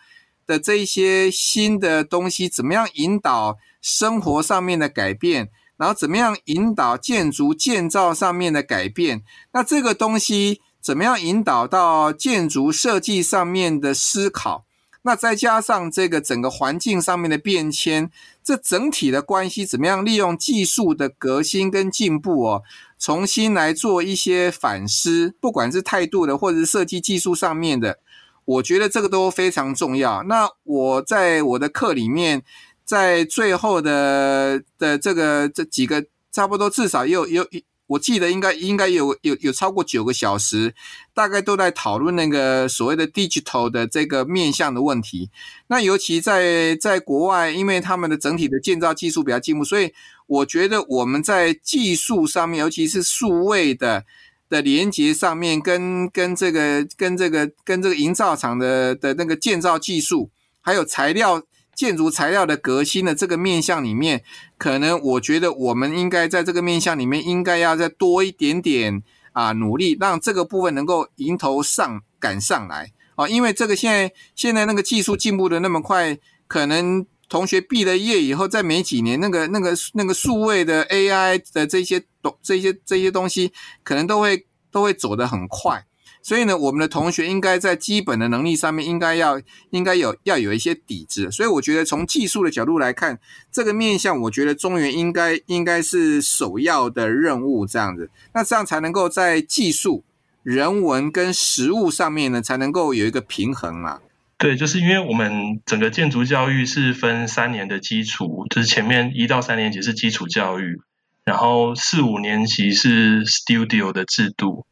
[0.48, 5.50] 的这一些新的东西，怎么样引导生活上面的改变？
[5.76, 9.24] 然后怎么样引导建筑建造上面的改变？
[9.54, 14.65] 那这个东西怎么样引导到建筑设计上面的思考？
[15.06, 18.10] 那再加上这个整个环境上面的变迁，
[18.44, 22.64] 这整体的关系怎么样利用技术的革新跟进步哦，
[22.98, 28.00] 重新来做一些反思，不管是态度的，或者是设计技术上面的。
[28.46, 30.24] 我觉得这个都非常重要。
[30.24, 32.44] 那我在我的课里面，
[32.84, 37.48] 在最后的的这个这几个，差不多至少也有有，
[37.88, 40.74] 我记得应该应该有有有超过九个小时，
[41.14, 45.30] 大概都在讨论那个所谓的 digital 的这个面向的问题。
[45.68, 49.94] 那尤其在在国外，因为他们的整体的建造技术比较进步，所以
[50.28, 54.06] 我觉得我们在技术上面，尤其是数位的。
[54.48, 60.30] 的连接上面跟跟这个跟这个跟这个营造厂的的那个建造技术，
[60.62, 61.42] 还有材料
[61.76, 64.24] 建筑材料的革新的这个面向里面，
[64.58, 77.06] 可能我觉得我们应该在这个面向里面应该要再多一点点啊努力，让这个部分能够迎头上赶上来啊，因为这个现在现在那个技术进步的那么快，可能。
[77.28, 83.52] 同学毕了业以后，在没几年，那个、那个、那个数位的 AI 的这些东、这些、这些东西，
[83.84, 85.84] 可能都会都会走得很快。
[86.26, 91.30] 所以呢，我们的同学应该在基本的能力上面，应该要应该有要有一些底子。
[91.30, 93.20] 所以我觉得，从技术的角度来看，
[93.52, 98.10] 这个面向，我觉得中原应该应该是首要的任务，这样子。
[98.34, 100.04] 那这样才能够在技术、
[100.42, 104.00] 人文跟实务上面呢，才能够有一个平衡嘛。
[104.40, 110.82] 对，就是因为我们整个建筑教育是分三年的基础，就是前面一到三年级是基础教育，
[111.24, 114.66] 然后四五年级是 Studio 的制度。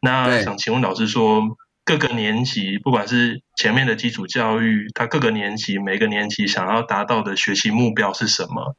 [0.00, 8.76] 那想请问老师说，各个年级不管是前面的基础教育，它各个年级每个年级想要达到的学习目标是什么？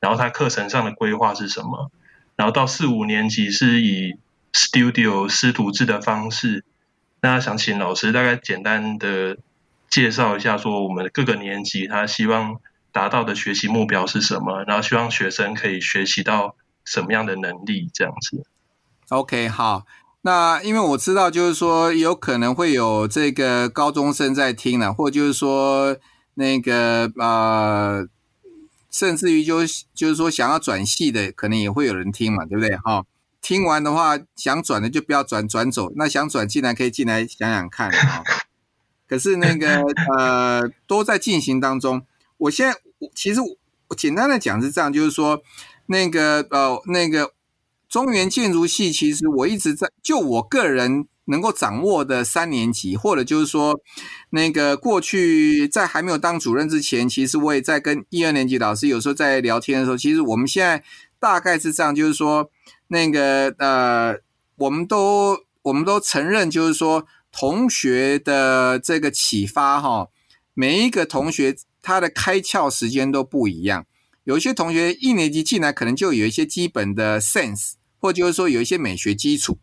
[0.00, 1.90] 然后它课程上的规划是什么？
[2.36, 4.18] 然后到四五年级是以
[4.52, 6.64] Studio 师徒制的方式。
[7.20, 9.38] 那想请老师大概简单的。
[9.90, 12.56] 介绍一下，说我们各个年级他希望
[12.90, 18.44] 达到的学习目标是什么，然后希望学生可以学习到什么样的能力，这样子。
[19.10, 19.84] OK，好，
[20.26, 25.98] 那因为我知道，就是说有可能会有这个高中生在听了，或就是说
[26.32, 28.08] 那个呃，
[28.90, 29.58] 甚至于就
[29.94, 32.74] 就是说想要转系的，可能也会有人听嘛，对不对？
[32.78, 33.04] 哈，
[33.42, 38.22] 听完的话想转的就不要转转走，那想转进来可以进来想想看啊。
[39.06, 39.82] 可是那个
[40.16, 42.06] 呃，都在进行当中。
[42.38, 42.78] 我现在
[43.14, 43.42] 其实
[43.88, 45.42] 我简单的讲是这样，就是说
[45.88, 47.33] 那个呃那个
[47.94, 53.78] 中原建筑系，其实我一直在就我个人能够掌握的三年级，或者就是说
[54.30, 60.82] 那个过去在还没有当主任之前，其实我也在跟一二年级老师有时候在聊天的时候，其实我们现在
[61.20, 62.50] 大概是这样，就是说
[62.88, 64.18] 那个呃，
[64.56, 67.06] 我们都我们都承认，就是说。
[67.36, 70.06] 同学的这个启发哈，
[70.54, 73.86] 每一个同学他的开窍时间都不一样。
[74.22, 77.72] 有些同学一年级进来可能就有一些基本的 sense，
[78.04, 79.58] 或就是说有一些美学基础。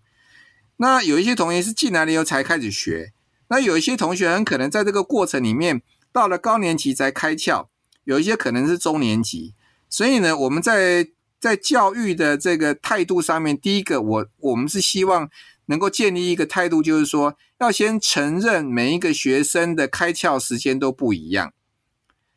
[0.78, 3.14] 那有一些同学是进来了以后才开始学。
[3.50, 7.68] 那有一些同学很可能在这个过程里面到了高年级才开窍，
[8.04, 9.54] 有一些可能是中年级。
[9.88, 15.30] 所以呢，我们在在教育的这个态度上面，第一个我我们是希望。
[15.68, 21.54] 能够建立一个态度，就是说要先承认每一个学生的开窍时间都不一样，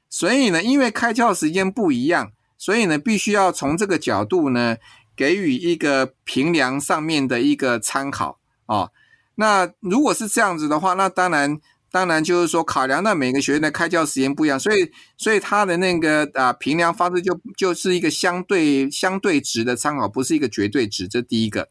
[0.09, 4.77] 所以呢，因为开窍时间不一样，所以呢，必须要从这个角度呢，
[5.17, 8.91] 给予一个评量上面的一个参考哦。
[9.37, 11.59] 那如果是这样子的话，那当然，
[11.91, 21.09] 当然就是说考量到每个学院的开教时间不一样，所以，所以他的那个啊评量方式就就是一个相对相对值的参考，不是一个绝对值。
[21.09, 21.69] 这第一个。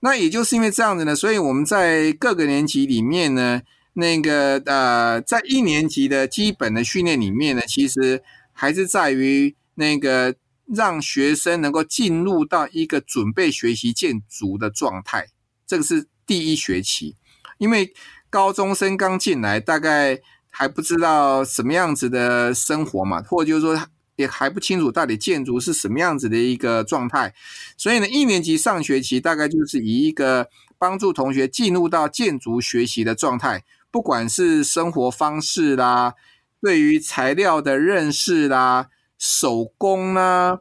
[0.00, 3.60] 那也就是因为这样子呢，所以我们在各个年级里面呢，
[3.92, 10.34] 那个呃，在一年级的基本的训练里面呢，其实还是在于那个
[10.72, 15.28] 让学生能够进入到一个准备学习建筑的状态，
[15.66, 17.16] 这个是第一学期，
[17.58, 17.92] 因为
[18.28, 27.34] 高中生刚进来，大概还不知道什么样子的生活嘛，或者就是说也还不清楚到底建筑是什么样子的一个状态，
[27.76, 36.14] 所以呢，一年级上学期大概就是以一个帮助同学进入到建筑学习的状态，不管是生活方式啦，
[36.60, 38.88] 对于材料的认识啦。
[39.20, 40.58] 手工呢，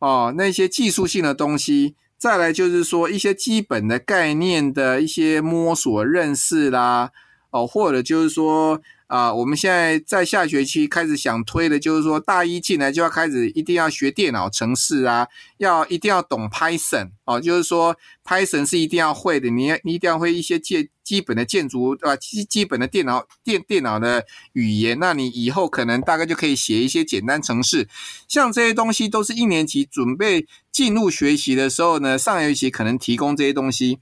[0.00, 7.12] 哦，那些技术性的东西，再来就是说一些基本的概念的一些摸索认识啦，
[7.50, 8.82] 哦，或者就是说。
[9.10, 27.88] 啊，我们现在在下学期开始想推的，就是说大一进来就要开始一定要学电脑程式啊，要一定要懂 Python 哦，就是说 Python 是一定要会的，你你一定要会一些介基本的建筑啊，基基本的电脑电电脑的语言，那你以后可能大概就可以写一些简单程式，
[28.28, 33.98] 像这些东西都是一年级准备进入学习的时候呢，上学期可能提供这些东西，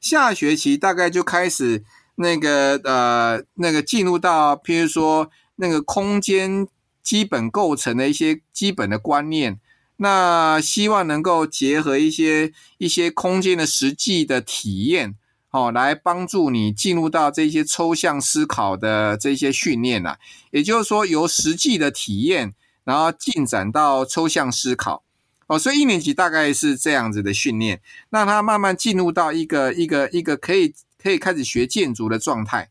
[0.00, 1.84] 下学期大概就开始。
[2.18, 6.66] 那个呃，那个进入到，譬如说那个空间
[7.02, 9.60] 基本构成的一些基本的观念，
[9.98, 15.14] 那希望能够结合一些一些空间的实际的体验，
[15.56, 20.16] 哦，来帮助你进入到这些抽象思考的这些训练呐。
[20.50, 22.52] 也就是说，由实际的体验，
[22.84, 25.02] 然后进展到抽象思考，
[25.46, 30.74] 哦，所以一年级大概是这样子的训练，让他慢慢进入到一个一个一个可以。
[30.98, 32.70] 可以开始学建筑的状态，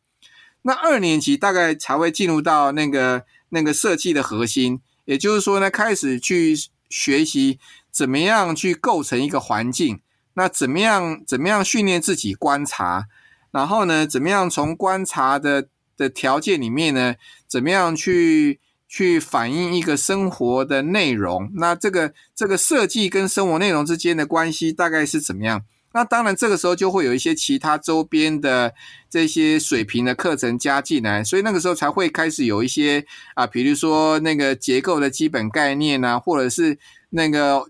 [0.63, 6.53] 那二年级大概才会进入到那个那个设计的核心，也就是说呢，开始去
[6.89, 7.59] 学习
[7.91, 10.01] 怎么样去构成一个环境，
[10.35, 13.07] 那怎么样怎么样训练自己观察，
[13.51, 15.67] 然后呢，怎么样从观察的
[15.97, 17.15] 的条件里面呢，
[17.47, 25.63] 怎么样去去反映一个生活的内容，那这个这个设计跟生活内容之间的关系大概是怎么样？
[25.93, 28.73] 那当然，这个时候就会有一些其他周边的
[29.09, 36.77] 这些水平的课程加进来，所以那个时候才会开始有一些啊，比如说那个结构的基本概念啊，或者是
[37.11, 37.65] 那个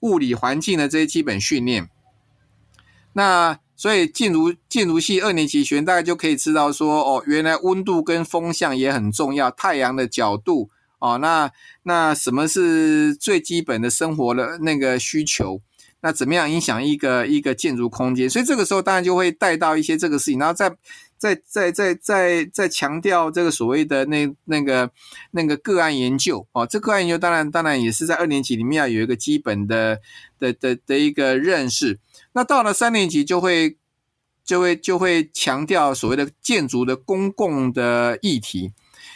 [0.00, 1.88] 物理环境的这些基本训练。
[3.12, 10.68] 那所以建筑建筑系二年级学员大概就可以知道说，哦，原来温度跟风向也很重要，太阳的角度
[10.98, 11.50] 哦，那
[11.84, 15.62] 那什么是最基本的生活的那个需求？
[16.02, 18.28] 那怎么样影响一个一个建筑空间？
[18.28, 20.70] 所以这个时候当然就会带到一些这个事情，然后再
[21.18, 24.90] 再再再再再强调这个所谓的那那个
[25.32, 26.66] 那个个案研究哦。
[26.66, 30.00] 这个案研究当然当然也是在二年级里面要有一个基本的
[30.38, 31.98] 的的的一个认识。
[32.32, 33.76] 那到了三年级就会
[34.44, 38.72] 就会就会强调所谓的建筑的公共的议题。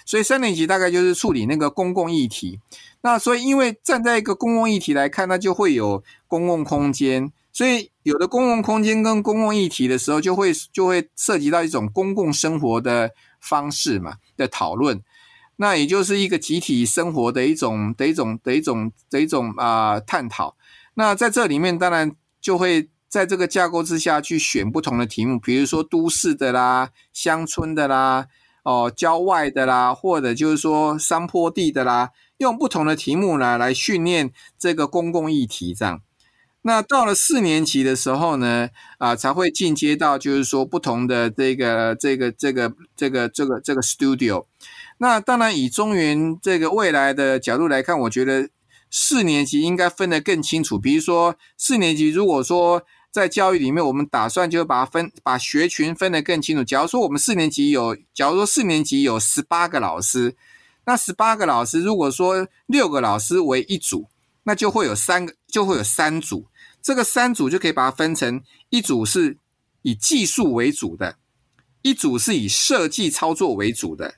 [0.07, 2.61] 所以三年级大概就是处理那个公共议题。
[3.01, 7.31] 那所以，因为站在一个公共议题来看，那就会有公共空间。
[7.53, 15.03] 所以，有的公共空间跟公共议题的时候，就会就会涉及到一种公共生活的方式嘛的讨论。
[15.57, 20.57] 那也就是一个集体生活的一种的一种的一种的一种啊、探讨。
[20.95, 28.27] 那在这里面，当然就会在这个架构之下去选不同的题目，比如说都市的啦、乡村的啦、
[28.65, 32.11] 哦郊外的啦，或者就是说山坡地的啦。
[32.39, 36.03] 用不同的题目呢来训练这个公共议题，这样。
[36.63, 44.47] 那到了四年级的时候呢，啊，才会进阶到就是说不同的这个这个这个这个这个这个 studio。
[44.99, 48.49] 那当然以中原这个未来的角度来看，我觉得
[48.91, 50.77] 四年级应该分得更清楚。
[50.77, 52.83] 比如说四年级，如果说
[53.15, 56.65] 在教育里面，我们打算就是把它分把学群分得更清楚。
[56.65, 60.35] 假如说我们四年级有，假如说四年级有十八个老师。
[60.85, 64.09] 那十八个老师，如果说六个老师为一组，
[64.43, 66.49] 那就会有三个，就会有三组。
[66.83, 69.39] 这个三组就可以把它分成一组是
[69.83, 71.17] 以技术为主的，
[71.83, 74.17] 一组是以设计操作为主的。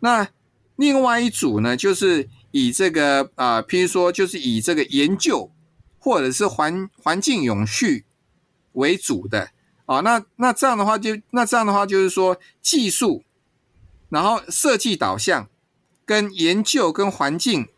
[0.00, 0.28] 那
[0.76, 5.50] 另外一组呢，就是以这个啊、譬如说，就是以这个研究
[5.98, 8.04] 或者是环环境永续
[8.78, 9.50] 为主的
[9.86, 10.00] 啊。
[10.00, 13.22] 那那这样的话就，那这样的话就是说技术，
[14.08, 15.48] 然后设计导向。
[16.08, 17.68] 跟研究跟环境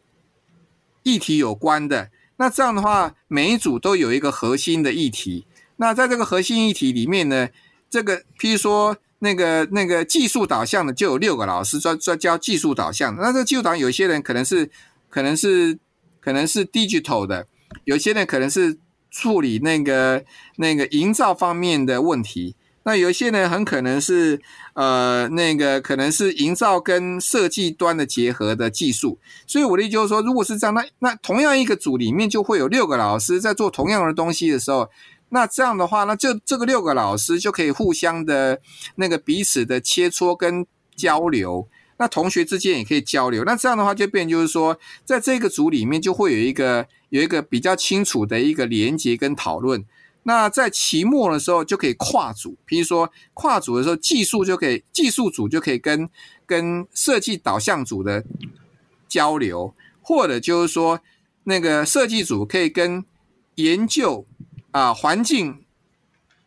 [1.02, 5.46] 议题有关的，那这样的话，每一组都有一个核心的议题。
[5.78, 7.48] 那在这个核心议题里面呢，
[7.90, 13.16] 这个譬如说那个那个技术导向的，就有六个老师专专教技术导向。
[13.16, 14.70] 那这个技术导向，有些人可能是
[15.08, 15.76] 可能是
[16.20, 17.48] 可能是 digital 的，
[17.82, 18.78] 有些人可能是
[19.10, 20.24] 处理那个
[20.56, 22.54] 那个营造方面的问题。
[22.84, 24.40] 那有一些呢，很可能是
[24.72, 29.18] 呃那个可能是营造跟设计端的结合的技术。
[29.46, 34.88] 所以我的意思就是说，如果是这样，那那同样一个组里面就会有六个老师在做同样的东西的时候，
[35.28, 38.60] 那这样的话，那就这个六个老师就可以互相的
[38.94, 41.68] 那个彼此的切磋跟交流。
[42.00, 43.44] 那同学之间也可以交流。
[43.44, 49.84] 那这样的话就变就是说，在这个组里面就会有一个有一个比较清楚的一个连接跟讨论。
[50.22, 56.08] 那在期末的时候就可以跨组，比如说跨组的时候，技术就可以技术组就可以跟
[56.46, 58.24] 跟设计导向组的
[59.06, 61.00] 交流，或者就是说
[61.44, 63.04] 那个设计组可以跟
[63.56, 64.26] 研究
[64.70, 65.64] 啊环境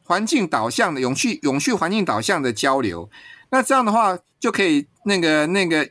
[0.03, 3.07] 环境导向的永续永续环境导向的交流。
[3.53, 5.87] 那这样的话就可以那个那个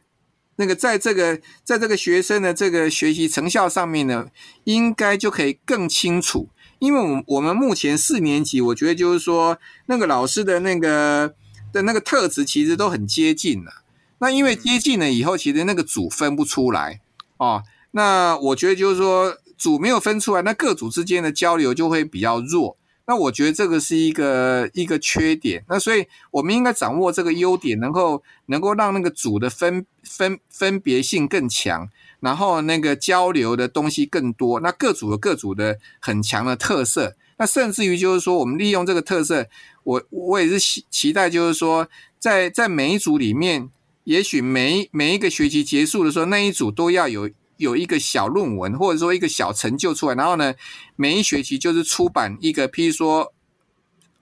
[0.56, 4.26] 那个在这个在这个学生的这个学习成效上面呢，
[4.64, 6.48] 应该就可以更清楚。
[6.80, 11.36] 因为我我们目前四年级，我觉得就是说，那个老师的那个
[11.72, 13.84] 的那个特质其实都很接近了。
[14.18, 17.00] 那因为接近了以后，其实那个组分不出来
[17.36, 17.62] 哦。
[17.92, 22.76] 那我觉得就是说，组没有分出来，那各组之间的交流就会比较弱。
[23.06, 25.64] 那我觉得这个是一个一个缺点。
[25.68, 31.88] 那所以我们应该掌握这个优点，能够能够让那个组的分分分别性更强。
[32.20, 39.48] 然后那个交流的东西更多，那各组有各组的很强的特色，那甚至于就是说，我们利用这个特色，
[39.82, 41.88] 我我也是期期待，就是说，
[42.20, 43.68] 在在每一组里面，
[44.04, 50.54] 也许每每一个学期结束的时候，那一组都要有有一个小论文，或者说一个小成就出来，然后呢，
[50.96, 53.32] 每一学期就是出版一个，譬如说。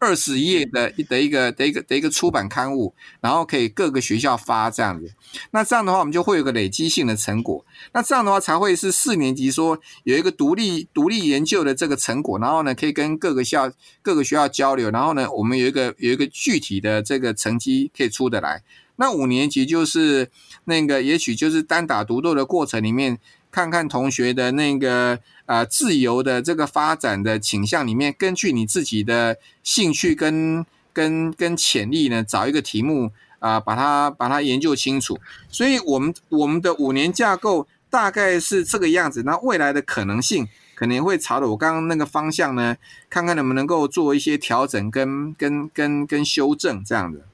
[0.02, 5.12] 二十页的的一个的一个的一个出版刊物，然后可以各个学校发这样子。
[5.50, 7.66] 那这样的话，我们就会有个累积性的成果。
[7.92, 13.70] 那这样的话，才会是四年级说有一个独立独立研究的这个成果，然后呢，可以跟各个校
[14.00, 18.62] 各个学校交流，然后呢，我们有一个有一个具体的这个成绩可以出得来。
[19.00, 20.30] 那五年级就是
[20.66, 23.18] 那个，也许就是单打独斗的过程里面。
[23.52, 35.18] 看看同学的那个呃自由的这个发展的倾向里面，根据你自己的兴趣跟跟跟潜力呢，找一个题目啊，把它把它研究清楚。
[35.48, 39.24] 所以，我们我们的五年架构大概是这个样子。
[39.24, 40.46] 那未来的可能性
[40.76, 42.76] 可能会朝着我刚刚那个方向呢，
[43.08, 47.24] 看看能不能够做一些调整跟跟跟跟修正这样子。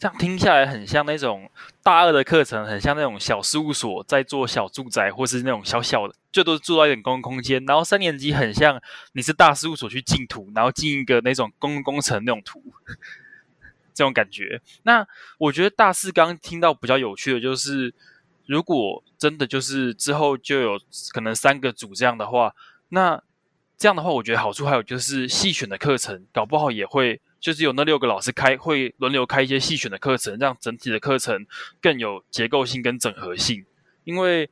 [0.00, 1.50] 这样听下来很像那种
[1.82, 7.62] 大二的课程，很像那种小事务所在做小住宅，或是那种小小的，最多住到一点公共空间。
[7.66, 8.80] 然后三年级很像
[9.12, 12.64] 你是大事务所去进图，然后进一个那种公共工程那种图，
[13.92, 14.62] 这种感觉。
[14.84, 17.92] 那我觉得大四刚听到比较有趣的就是，
[18.46, 20.80] 如果真的就是之后就有
[21.12, 22.54] 可能三个组这样的话，
[22.88, 23.22] 那
[23.76, 27.20] 这样的话，我觉得好处还有就是细选的课程，搞不好也会。
[27.40, 31.46] 就是有那六个老师开会轮流开一些细选的课程，让整体的课程
[31.80, 33.64] 更有结构性跟整合性。
[34.04, 34.48] 因为，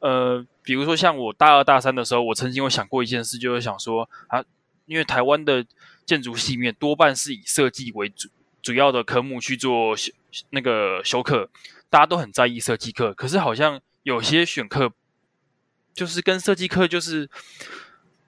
[0.00, 4.44] 呃，比如说像我大二大三的时候，我曾经有想过一件事，就是想说啊，
[4.84, 5.64] 因为台湾的
[6.04, 8.28] 建筑系面多半是以设计为主
[8.60, 10.12] 主要的科目去做修
[10.50, 11.48] 那个修课，
[11.88, 14.92] 大家都很在意设计课，可是好像有些选课
[15.94, 17.30] 就是跟设计课就是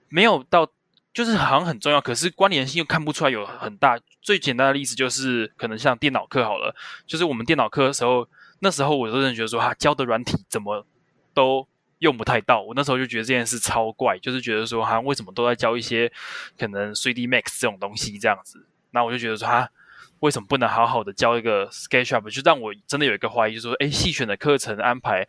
[0.09, 0.71] 没有到。
[1.11, 3.99] 就是好像很重要，可是关联性又看不出来有很大。
[4.21, 6.73] 最简单的例子就是，可能像电脑课好了，
[7.07, 8.27] 就是我们电脑课的时候，
[8.59, 10.85] 那时候我都认觉得说，他教的软体怎么
[11.33, 12.61] 都用不太到。
[12.61, 16.11] 我那时候就觉得这件事超怪，就是觉得说，好像为什么都在教一些
[16.57, 18.65] 可能 3D Max 这种东西这样子。
[18.91, 19.69] 那我就觉得说，他
[20.19, 22.29] 为什么不能好好的教一个 SketchUp？
[22.29, 25.27] 就让我真的有一个怀疑，就说，哎，细选的课程安排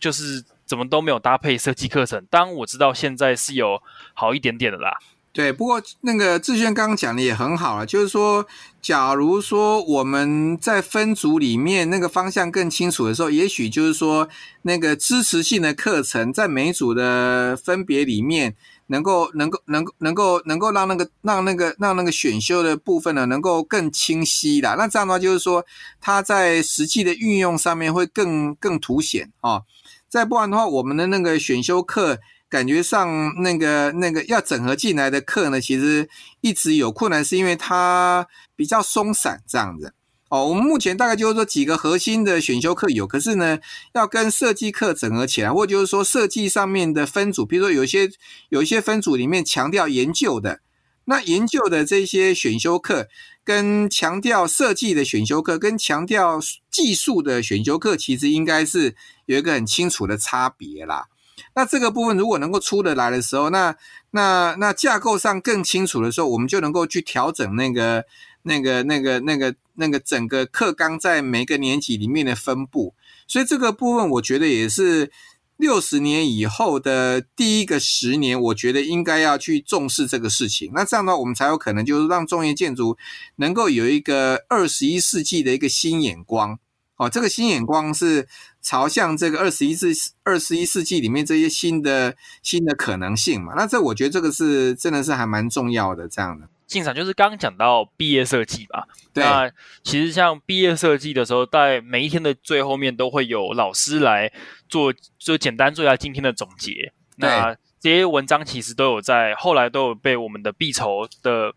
[0.00, 0.44] 就是。
[0.70, 2.24] 怎么都没有搭配设计课程？
[2.30, 3.82] 当我知道现在是有
[4.14, 4.98] 好一点点的啦。
[5.32, 8.46] 对，不过那个志轩刚刚讲的也很好了，就是说，
[8.80, 14.28] 假如说我们在分组里面那个方向更清楚的时候，也许就是说，
[14.62, 18.54] 那个支持性的课程在每组的分别里面，
[18.86, 24.76] 能够能够能够能够能够让那个让那个让那个选修的部分呢，能够更清晰啦。
[24.78, 25.66] 那这样的话，就是说，
[26.00, 29.62] 它在实际的运用上面会更更凸显啊。
[30.10, 36.08] 再不然的话，我们的那个选修课感觉上那个那个要整合进来的课呢，其实
[36.40, 39.94] 一直有困难，是因为它比较松散这样子。
[40.30, 43.60] 哦，我们目前大概就是说几个核心的选修课有，可是呢，
[43.94, 48.10] 要跟设计课整合起来，或者就是说设计上面的分组，比如说有些
[48.48, 50.60] 有一些分组里面强调研究的，
[51.04, 53.06] 那研究的这些选修课。
[53.42, 56.38] 跟强调设计的选修课，跟强调
[56.70, 58.94] 技术的选修课，其实应该是
[59.30, 61.06] 有一个很清楚的差别啦。
[61.54, 63.74] 那这个部分如果能够出得来的时候，那
[64.10, 68.04] 那那架构上更清楚的时候，我们就能够去调整那个
[68.42, 72.94] 那个、那个、那个、那个整个课纲在每个年级里面的分布，
[73.26, 75.10] 所以这个部分我觉得也是
[75.56, 80.70] 六十年以后的第一个十年，我觉得应该要去重视这个事情。
[80.74, 82.98] 那这样的话，我们才有可能就是让中原建筑
[83.36, 86.58] 能够有一个二十一世纪的一个新眼光。
[87.00, 88.28] 哦，这个新眼光是
[88.60, 89.86] 朝向这个二十一世
[90.22, 93.54] 二十一世纪里面这些新的新的可能性嘛？
[93.56, 96.46] 那这我觉得这个是真的是还蛮重要的，这样的。
[96.66, 98.86] 进场就是刚刚讲到毕业设计吧？
[99.14, 99.24] 对。
[99.24, 99.50] 那
[99.82, 104.30] 其实像毕业设计的时候，在每一天的最后面都会有老师来
[104.68, 106.92] 做，就简单做一下今天的总结。
[107.16, 111.54] 那这些文章其实都有在后来都有被我们的必筹的。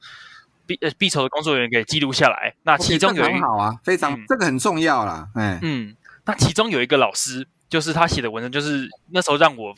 [0.65, 5.27] 毕呃毕筹的工作人员给记录下来，那其中有一好啊，非常、嗯、这个很重要啦。
[5.35, 5.95] 哎，嗯，
[6.25, 9.75] 那其中有一个老师，就是他写的文章，就是那时候让我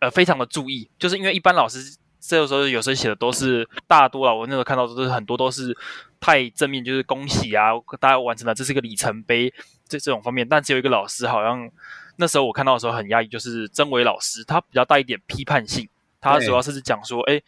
[0.00, 5.76] 呃非常的注意，就是因为一般老师这个时候有时候写的都是大多啊，我那时候看到都是很多都是
[6.18, 9.52] 太正面，就是恭喜啊，大家完成了，这是一个里程碑
[9.86, 11.70] 这这种方面，但只有一个老师好像
[12.16, 15.86] 那时候我看到的时候很压抑，就是曾伟老师，他比较带一点批判性。
[16.20, 17.40] 他主要是讲说，哎，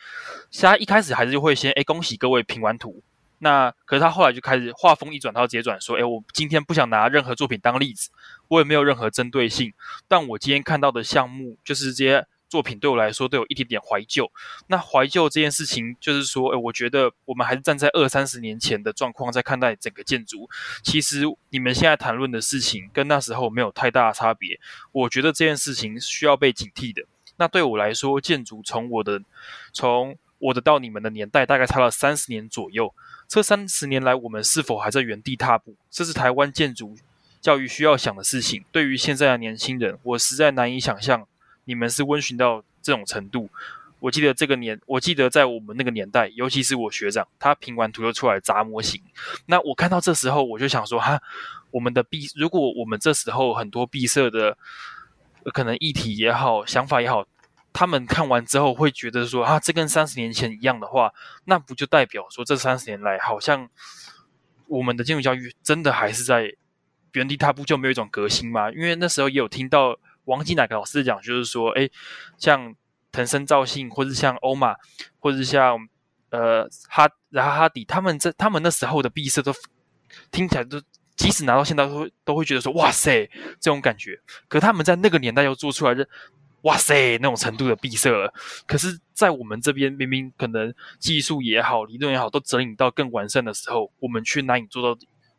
[0.60, 3.02] 他一开始还是会先，哎，恭喜各位评完图。
[3.40, 8.10] 那可是他后来就开始画风一转，他直接转说，哎，我今天不想拿任何作品当例子，
[8.48, 9.72] 我也没有任何针对性。
[10.08, 14.28] 但我今天看到的项目，就是这些作品对我来说都有一点点怀旧。
[14.66, 20.50] 那怀旧这件事情，就是说，哎，我觉得我们还是站在二三十年前的状况在看待整个建筑。
[20.82, 24.58] 其实你们现在谈论的事情，跟那时候没有太大的差别。
[24.90, 27.04] 我觉得这件事情需要被警惕的。
[27.38, 29.22] 那对我来说，建筑从我的
[29.72, 32.92] 从我的到你们的年代，大概差了三十年左右。
[33.28, 35.76] 这三十年来，我们是否还在原地踏步？
[35.90, 36.96] 这是台湾建筑
[37.40, 38.64] 教育需要想的事情。
[38.72, 41.26] 对于现在的年轻人，我实在难以想象
[41.64, 43.48] 你们是温驯到这种程度。
[44.00, 49.00] 我记得这个年，我记得在我们那个年代，尤其是我学长，他评完图就出来砸模型。
[49.46, 51.20] 那我看到这时候，我就想说，哈，
[51.70, 54.58] 我们的毕，如果我们这时候很多毕设的。
[55.50, 57.26] 可能议题也好，想法也好，
[57.72, 61.12] 他们看完之后会觉得说啊，这跟三十年前一样的话，
[61.44, 63.68] 那不就代表说这三十年来好像
[64.66, 66.54] 我们的建筑教育真的还是在
[67.12, 68.70] 原地踏步，就没有一种革新吗？
[68.70, 71.88] 因为那时候也有听到王进哪个老师讲，就是说，哎，
[72.36, 72.74] 像
[73.12, 74.74] 藤森造信，或者像欧玛，
[75.18, 75.78] 或者像
[76.30, 79.52] 呃哈然后哈迪，他们这他们那时候的闭塞都
[80.30, 80.80] 听起来都。
[81.18, 83.26] 即使拿到现在都会都会觉得说哇塞
[83.60, 86.08] 这种感觉，可他们在那个年代又做出来的
[86.62, 88.32] 哇塞那种程度的闭塞了。
[88.66, 94.98] 可是，在我们这边明明可能技术也好，理论也好，都整理到更完善的时候，我们却难以做到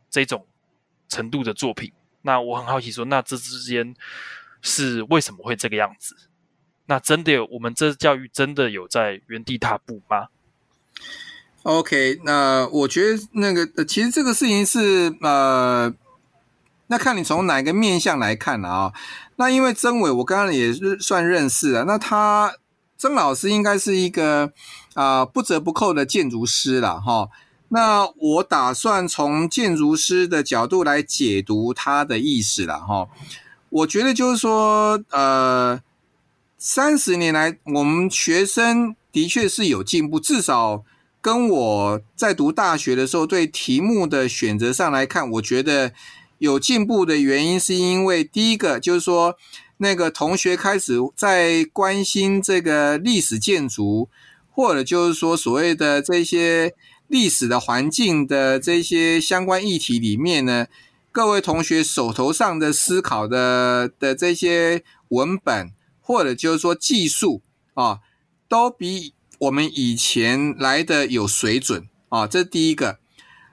[0.10, 0.46] 这种
[1.08, 1.92] 程度的作品。
[2.22, 3.96] 那我很好奇说，那这之间
[4.62, 6.16] 是为什么会这个样子？
[6.88, 10.28] 那真的有我们这教育真的有在原地踏步吗
[11.64, 15.93] ？OK，那我觉得那个呃其实这个事情是呃，
[16.88, 18.93] 那看你从哪个面相来看了啊。
[19.36, 21.84] 那因为曾伟，我刚刚也是算认识了。
[21.84, 22.53] 那他
[22.97, 24.51] 曾老师应该是一个
[24.93, 27.28] 啊、不折不扣的建筑师了哈。
[27.68, 33.07] 那我打算从建筑师的角度来解读他的意思了哈。
[33.70, 35.80] 我觉得就是说，呃，
[36.57, 40.86] 三十年来我们学生的确是有进步，至少。
[41.22, 45.91] 跟我在读大学的时候，对题目的选择上来看，我觉得
[46.38, 49.36] 有进步的原因，是因为第一个就是说，
[49.78, 54.07] 那个同学开始在关心这个历史建筑，
[54.49, 56.74] 或者就是说所谓的这些
[57.07, 60.67] 历史的环境的这些相关议题里面呢，
[61.11, 67.41] 各位同学手头上的思考的的这些文本，或者就是说技术
[67.74, 67.99] 啊，
[68.47, 69.13] 都比。
[69.40, 73.00] 我们以前来的有水准啊，这是第一个。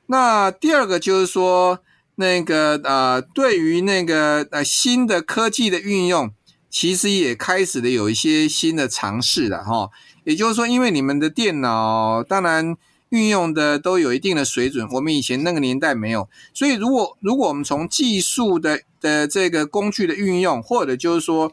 [0.07, 1.79] 那第二个就是说，
[2.17, 6.33] 那个呃，对于那个呃新的科技的运用，
[6.69, 9.91] 其实也开始了有一些新的尝试了哈。
[10.25, 12.77] 也就是说，因为你们的电脑当然
[13.11, 21.53] 运用的都有一定的水准，我们以前那个年代没有，所以如果如果我们从技术的的这个工具的运用，或者就是说。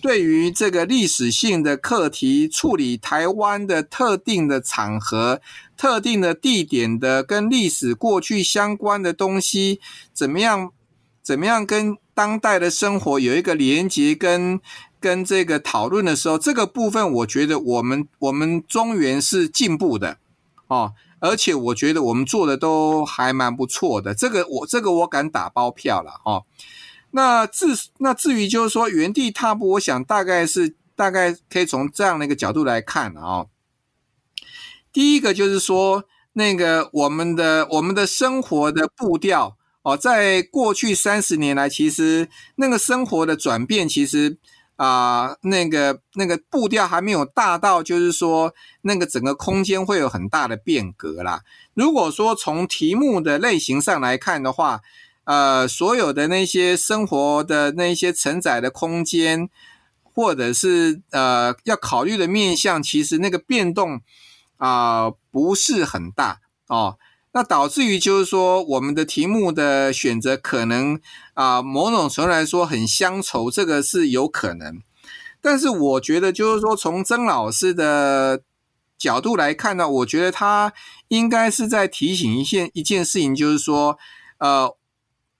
[0.00, 5.40] 对于这个历史性的课题，处理台湾的特定的场合、
[5.76, 9.80] 特定的地点的跟历史过去相关的东西，
[10.12, 10.72] 怎么样？
[11.22, 14.58] 怎么样跟当代的生活有一个连接跟，
[14.98, 20.18] 跟跟这个讨论的时候，这个部分我觉得我们我们中原是进步的
[20.68, 26.44] 哦，而且我觉得我们做的都还蛮不错的，这个我这个我敢打包票了哦。
[27.12, 27.66] 那至
[27.98, 33.48] 那至于就是说原地踏步，我想大概是大概可以从这样的一个角度来看啊、哦。
[34.92, 44.38] 第一个就是说，那个我们的我们的生活的步调哦，在过去三十年来，其实那个生活的转变，其实
[44.76, 51.42] 啊、那个那个步调还没有大到，就是说那个整个空间会有很大的变革啦。
[51.74, 54.80] 如果说从题目的类型上来看的话，
[55.30, 59.48] 呃，所有的那些生活的那些承载的空间，
[60.02, 64.00] 或者是呃要考虑的面向，其实那个变动
[64.56, 66.98] 啊、不是很大哦。
[67.30, 71.00] 那导致于就是说，我们的题目的选择可能
[71.34, 74.82] 啊、某种程度来说很乡愁，这个是有可能。
[75.40, 78.42] 但是我觉得就是说，从曾老师的
[78.98, 80.72] 角度来看呢，我觉得他
[81.06, 83.96] 应该是在提醒一件一件事情，就是说
[84.38, 84.74] 呃。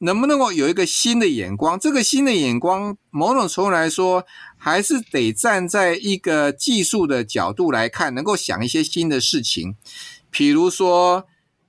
[0.00, 1.78] 能不能够有一个新的眼光？
[1.78, 4.26] 这个新的眼光，某种程度来说，
[4.58, 9.76] 还是得站在一个技术的角度来看，能够想一些新的事情。
[10.30, 11.26] 比如说，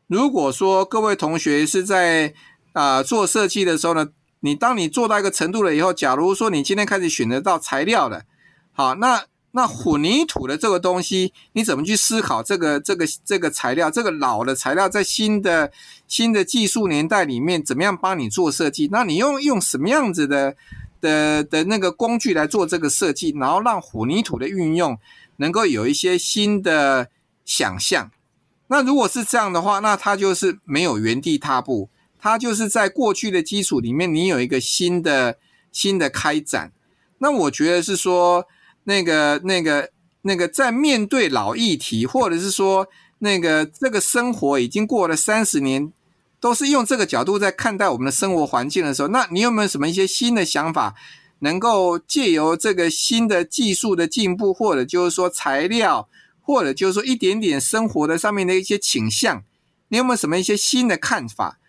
[0.08, 2.34] 如果说各位同学是在
[2.74, 4.10] 啊、做设计的时候呢，
[4.42, 8.24] 你当你做到一个程度了以后，假如说你今天开始选择到材料了，
[8.74, 9.26] 好，那。
[9.54, 15.72] 那混凝土的这个东西，你怎么去思考这个这个这个材料，这个老的材料在新的
[16.08, 18.88] 新的技术年代里面，怎么样帮你做设计？
[18.94, 20.56] 那你用用什么样子的
[21.02, 24.98] 的的那个工具来做这个设计，然后让混凝土的运用
[25.36, 27.10] 能够有一些新的
[27.44, 28.10] 想象。
[28.68, 35.38] 那如果是这样的话，那它就是没有原地踏步，它就是在过去的基础里面，你有一个新的
[35.74, 36.72] 新的开展。
[37.18, 38.46] 那我觉得是说。
[38.84, 39.90] 那个、那个、
[40.24, 42.88] 那个，在面对老议题，或者是说，
[43.20, 45.92] 那个这个生活已经过了三十年，
[46.40, 50.96] 都是用这个角度在看待我们的生活环境的时候，那你有没有什么一些新的想法，
[51.40, 56.10] 能够借由这个新的技术的进步，或者就是说材料，
[56.42, 59.44] 或者就是说一点点生活的上面的一些倾向，
[59.90, 61.60] 你有没有什么一些新的看法？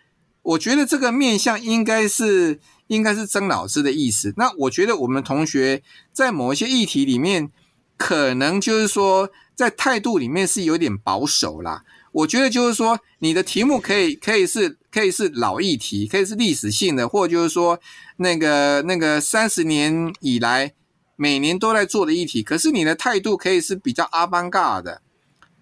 [0.43, 2.61] 我觉得这个面向应该是。
[2.97, 4.35] 应该是曾老师的意思。
[4.37, 5.83] 那我觉得我们同学
[6.13, 7.51] 在某一些议题里面，
[7.97, 11.85] 可能就是说在态度里面是有点保守啦。
[12.13, 17.81] 我觉得就是说，你的题目可以可以是可以是老议题，可以是历史性的，或就是说
[18.19, 20.75] 那个那个三十年以来
[21.17, 22.43] 每年都在做的议题。
[22.43, 25.01] 可是你的态度可以是比较 avant-garde 的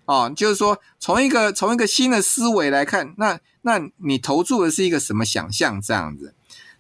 [0.06, 6.34] 哦，就是说从一个从一个新的思维来看，那那你投注的是一个什么想象这样子？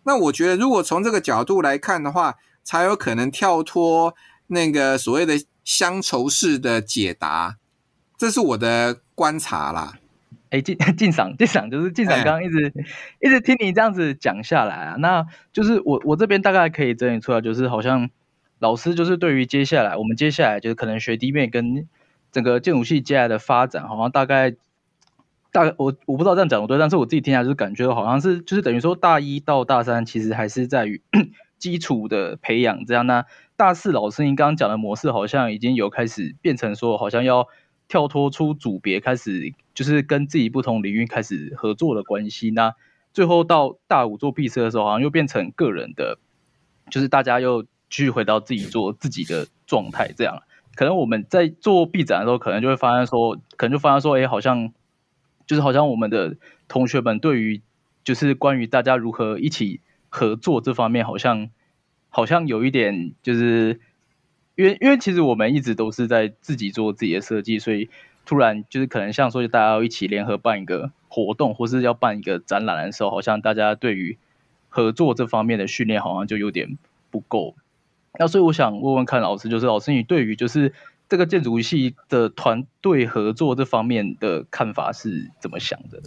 [0.04, 4.14] 那我觉得，如果从这个角度来看的话，才有可能跳脱
[4.46, 7.56] 那个所谓的乡愁式的解答，
[8.16, 9.98] 这是我的观察啦。
[10.48, 12.84] 哎，进进 赏进赏，就是进赏，刚刚一直、哎、
[13.20, 18.08] 一直听你这样子讲下来啊，那就是我我这边大概可以整理出来，就是好像
[18.58, 21.86] 老师就是对于接下来我们接下来就是可能学弟妹跟
[22.32, 24.54] 整个建筑系接下来的发展，好像大概。
[25.52, 31.02] 大我我不知道这样讲不对，但是我自己听下来就是感觉好像是就是等于说大一到大三其实还是在于
[31.58, 33.26] 基础的培养这样，那
[33.56, 37.48] 大四老师您刚刚讲的模式好像已经有开始变成说好像要
[37.88, 42.50] 跳脱出组别，开始就是跟自己不同领域开始合作的关系。
[42.50, 42.72] 那
[43.12, 46.18] 最后到大五做毕设的时候，好像又变成个人的，
[46.90, 47.68] 就是大家又继
[48.04, 50.42] 续回到自己做自己的状态这样。
[50.76, 54.72] 可能我们在做毕展的时候，可能就会发现说，可能就发现说，哎，好像。
[55.50, 56.36] 就是好像我们的
[56.68, 57.60] 同学们对于
[58.04, 61.50] 就是关于大家如何一起合作这方面，好像
[62.08, 63.80] 好像有一点就是，
[64.54, 67.88] 因为因为其实我们一直都是在自己做自己的设计，所以
[68.24, 74.18] 突然就是可能像说大家要一起联合办一个活动，或是要办一个展览的时候，好像大家对于
[74.68, 76.78] 合作这方面的训练好像就有点
[77.10, 77.56] 不够。
[78.20, 80.72] 那所以我想问问看老师，就是老师你对于就是。
[81.10, 86.00] 这个建筑系的团队合作这方面的看法是怎么想的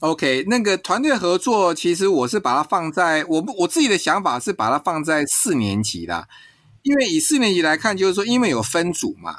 [0.00, 6.26] ？OK，那个团队合作，其实我是把它放在我我自己的想法是把它放在四年级啦，
[6.82, 9.38] 因为以四年级来看，就是说因为有分组嘛，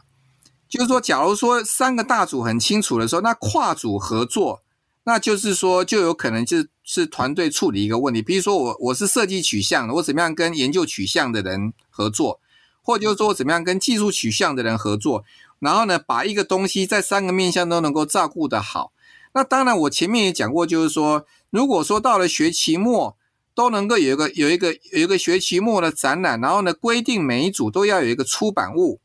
[0.70, 4.62] 就是说假如说三个大组很清楚的时候，那跨组合作，
[5.04, 12.40] 那就是说就有可能就是团队处理一个问题，比如说我我是设计取向的，我怎么样跟研究取向的人合作。
[12.88, 15.26] 或就是说，怎么样跟技术取向的人合作，
[15.60, 18.94] 然后呢，把一个东西在三个面向都能够照顾得好。
[19.34, 23.18] 那当然，我前面也讲过，就是说，如果说到了学期末
[23.54, 29.02] 都能够有一个有一个有一个学期末的展览，然后呢，规定每一组都要有一个出版物，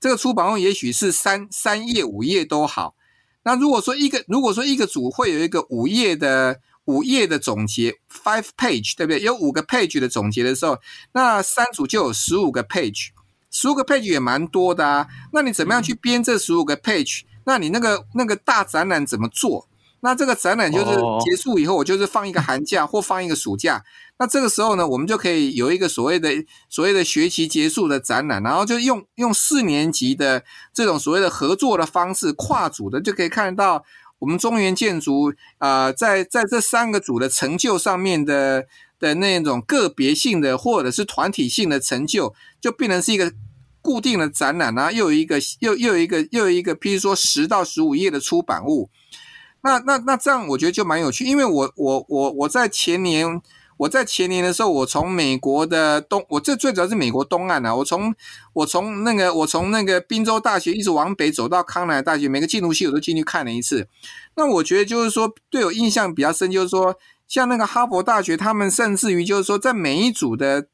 [0.00, 2.94] 这个出版物也许是三三页五页都好。
[3.42, 9.20] 那如果说一个如果说一个组会有一个五页的五页的总结，five page，对不对？
[9.20, 10.78] 有五个 page 的总结的时候，
[11.12, 13.10] 那三组就有十五个 page。
[13.58, 17.22] 十五个 page 也蛮多的啊，那你怎么样去编这十五个 page？
[17.44, 19.66] 那你那个那个大展览怎么做？
[20.00, 20.84] 那这个展览就是
[21.24, 23.82] 结束以后，我就是放一个寒假 或放一个暑假。
[24.18, 26.30] 那这个时候呢，我们就可以有一个所谓的
[26.68, 30.44] 所谓的学期结束的展览，然后就用用四年级的
[30.74, 33.82] 这种所谓的合作的方式，跨组的就可以看到
[34.18, 38.66] 我们中原建筑啊、呃，在在这三个组的成就上面的
[39.00, 43.32] 的那种个别性的或者是团体性的成就，就变成是一个
[43.86, 48.90] 固定的展览，然后又有一个又又有一个又有一个，譬如说十到十五页的出版物。
[49.62, 53.40] 那那那这样我觉得就蛮有趣，因为我我我我在前年
[53.76, 58.12] 我在前年的时候，我从美国的东，我这最主要是美国东岸啊，我从
[58.54, 63.86] 我从那个我从那个宾州大学一直往北走到康奈大学，每个建筑系我都进去看了一次。
[64.34, 66.96] 那我觉得就是说对我印象比较深，就是说
[67.28, 70.66] 像那个哈佛大学，他们甚至于就是说在每一组的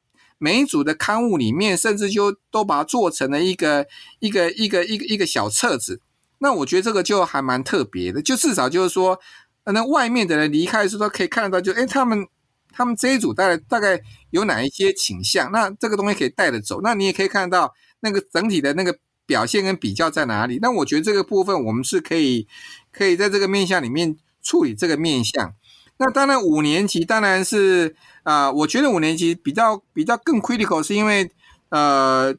[0.42, 3.86] 每一组的刊物里面，甚至就都把它做成了一个
[4.18, 6.00] 一个一个一个一个小册子。
[6.38, 9.20] 那我觉得这个就还蛮特别的，就至少就是说，
[9.66, 12.26] 那外面的人离开的时候可以看得到就，就诶他们
[12.72, 16.80] 他们这一组大概大概有哪一些倾向，那这个东西可以带着走。
[16.82, 20.58] 那你也可以看到那个整体的那个表现跟比较在哪里。
[20.60, 22.48] 那我觉得这个部分我们是可以
[22.90, 25.54] 可以在这个面向里面处理这个面向。
[25.98, 27.94] 那当然五年级当然是、
[28.24, 31.30] 呃，我觉得五年级比较比较更 critical，是因为
[31.70, 32.34] 呃。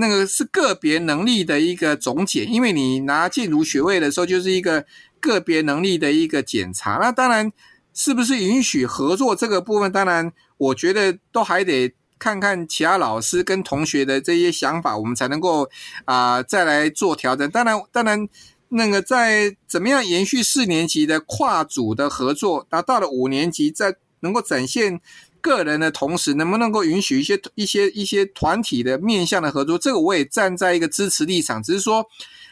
[0.00, 4.84] 那个是个别能力的一个总检，因为你拿建筑学位的时候，就是一个
[5.18, 6.98] 个别能力的一个检查。
[7.02, 7.50] 那当然，
[7.92, 15.68] 是不是允许合作这个部分，当然，我觉得都还得看看其他老师跟同学的这些想法，我们才能够
[16.04, 17.50] 啊、再来做调整。
[17.50, 18.28] 当然，当然，
[18.68, 25.00] 那个在怎么样延续四年级的跨组的合作，达到了五年级再能够展现。
[25.40, 29.78] 个人的同时，能不能够允许一些一些一些团体的面向的合作？
[29.78, 32.06] 这个我也站在一个支持立场，只是说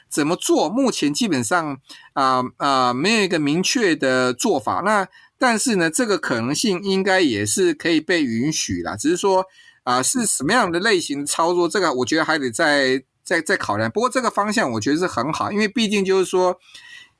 [0.08, 1.80] 怎么做，目前基本上
[2.12, 4.82] 啊啊、没有一个明确的做法。
[4.84, 9.44] 那但是呢，这个可能性应该也是可以被允许啦，只是说
[9.82, 13.90] 啊、是什么样的类型的操作，这个我觉得还得再再再考量。
[13.90, 16.60] 不过这个方向我觉得是很好，因为毕竟就是说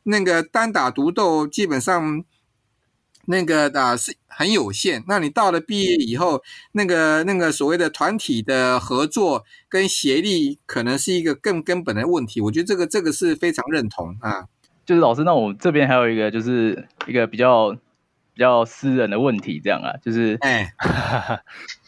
[0.05, 2.25] 那个单打独斗基本上。
[3.29, 12.43] 那个啊是很有限，那你到了毕业以后，那个那个所谓的团体的合作跟协力，可能是一个更根本的问题。
[12.43, 14.45] 我觉得这个这个是非常认同啊。
[14.85, 17.73] 就是老师，那我这边还有一个，就是一个比较
[18.35, 20.71] 比较私人的问题，这样啊，就是哎，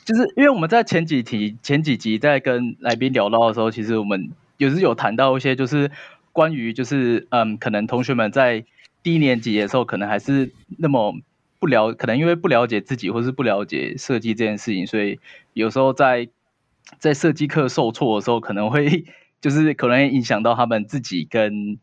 [0.06, 5.90] 就是因为我们在前几题前几集在跟来宾聊到的时候，其实我们有时有谈到一些，就是
[6.32, 8.64] 关于就是嗯，可能同学们在
[9.02, 11.14] 低年级的时候，可能还是那么。
[11.60, 15.18] 不了，可能因为不了解自己，或是不了解设计这件事情，所以
[15.54, 16.28] 有时候在
[16.98, 19.04] 在设计课受挫的时候，可能会
[19.40, 21.78] 就是可能影响到他们自己跟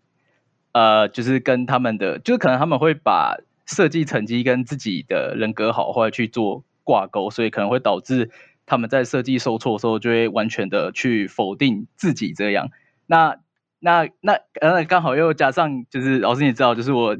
[0.72, 8.32] 呃，就是跟他们的，就是可能他们会把设计成绩跟自己的人格好坏去做挂钩，所以可能会导致
[8.66, 12.70] 他们在设计受挫的时候，就会完全的去否定自己这样。
[13.08, 13.38] 那
[13.80, 17.18] 那那呃，刚好又加上就是老师，你知道，就是我。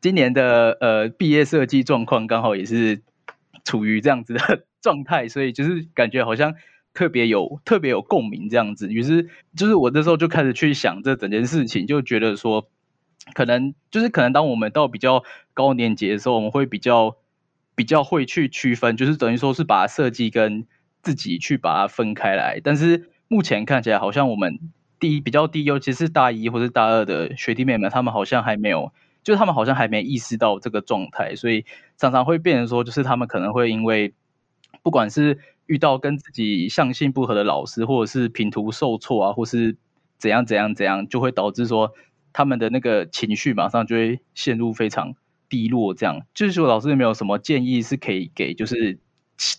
[0.00, 3.02] 今年的呃毕业设计状况刚好也是
[3.64, 6.54] 处于这样子的 状态，所以就是感觉好像
[6.94, 8.92] 特别有特别有共鸣这样子。
[8.92, 12.68] 于是就是我那时候就开始去想这整件事情，就觉得说，
[13.34, 17.16] 可能就是可能当我们到比较高年级的时候，我们会比较
[17.74, 20.64] 比较会去区分，就是等于说是把设计跟
[21.02, 22.60] 自己去把它分开来。
[22.62, 24.60] 但是目前看起来好像我们
[25.00, 28.92] 低比较低，尤其是大一或是大二的学弟妹们，他们好像还没有。
[29.28, 31.66] 就他们好像还没意识到这个状态，所以
[31.98, 34.14] 常常会变成说，就是他们可能会因为
[34.82, 39.76] 不管是遇到跟自己相性不合的老师，或者是品图受挫啊，或是
[40.16, 41.92] 怎样怎样怎样，就会导致说
[42.32, 45.14] 他们的那个情绪马上就会陷入非常
[45.50, 45.92] 低落。
[45.92, 48.98] 这样就是说，老师有没有什么建议是可以给，就是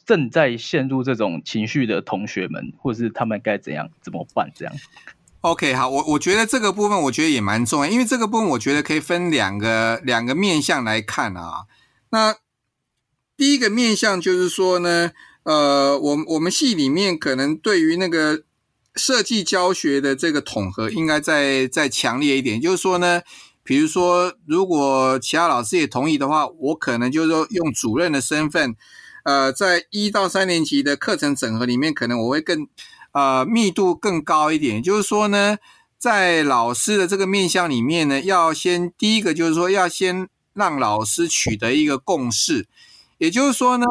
[0.03, 4.51] 正在陷入这种情绪的同学们，或者是他们该怎样怎么办？
[4.55, 4.73] 这样。
[5.41, 11.63] OK，好，我我觉得这个部分我觉得也蛮重要，因为这个部分我觉得可以分两个两个面向来看啊。
[12.09, 12.35] 那
[13.37, 15.11] 第一个面向就是说呢，
[15.43, 18.43] 呃，我我们系里面可能对于那个
[18.95, 23.21] 设计教学的这个统合应该再再强烈一点，就是说呢，
[23.63, 28.75] 比如说如果其他老师也同意的话，我可能就是说用主任的身份，
[29.23, 32.67] 呃，在一到三年级的课程整合里面，可能我会更。
[33.11, 35.57] 呃，密度更高一点，就是说呢，
[35.97, 42.67] 在老师的这个面向里面呢，要先第一个就是说，要先让老师取得一个共识，
[43.17, 43.85] 也就是说呢，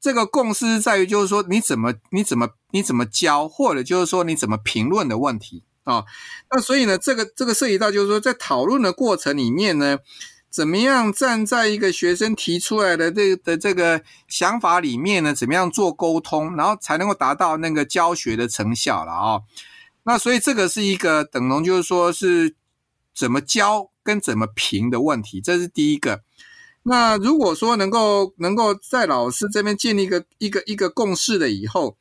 [0.00, 5.64] 这个共识在于就是说，你怎么你怎么你怎么教，或者就是说你怎么评论的问题。
[5.84, 6.04] 哦，
[6.48, 9.98] 那所以呢，这个这个涉及到就是说，在讨论的过程里面呢，
[10.52, 19.42] 怎么样站在一个学生提出来的这的这个想法里面呢，怎么样做沟通，然后才能够达到那个教学的成效了啊、哦？
[20.04, 22.54] 那所以这个是一个等同就是说是
[23.14, 26.20] 怎么教跟怎么评的问题，这是第一个。
[26.82, 31.96] 那如果说能够能够在老师这边建立一个一个一个共识了以后。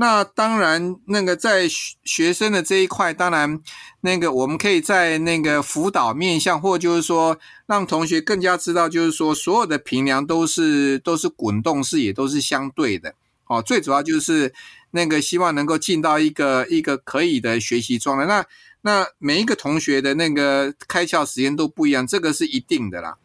[0.00, 1.66] 那当然，那个在
[2.04, 3.60] 学生的这一块，当然
[4.02, 7.36] 那个我们可以在那个辅导面向，或就是说
[7.66, 13.12] 让同学更加知道，就是说所有的平量都是都是滚动式，也都是相对的。
[13.48, 14.54] 哦，最主要就是
[14.92, 18.24] 那个希望能够进到一个一个可以的学习状态。
[18.24, 18.46] 那
[18.82, 23.16] 那每一个同学的那个开窍时间都不一样，这个是一定的啦。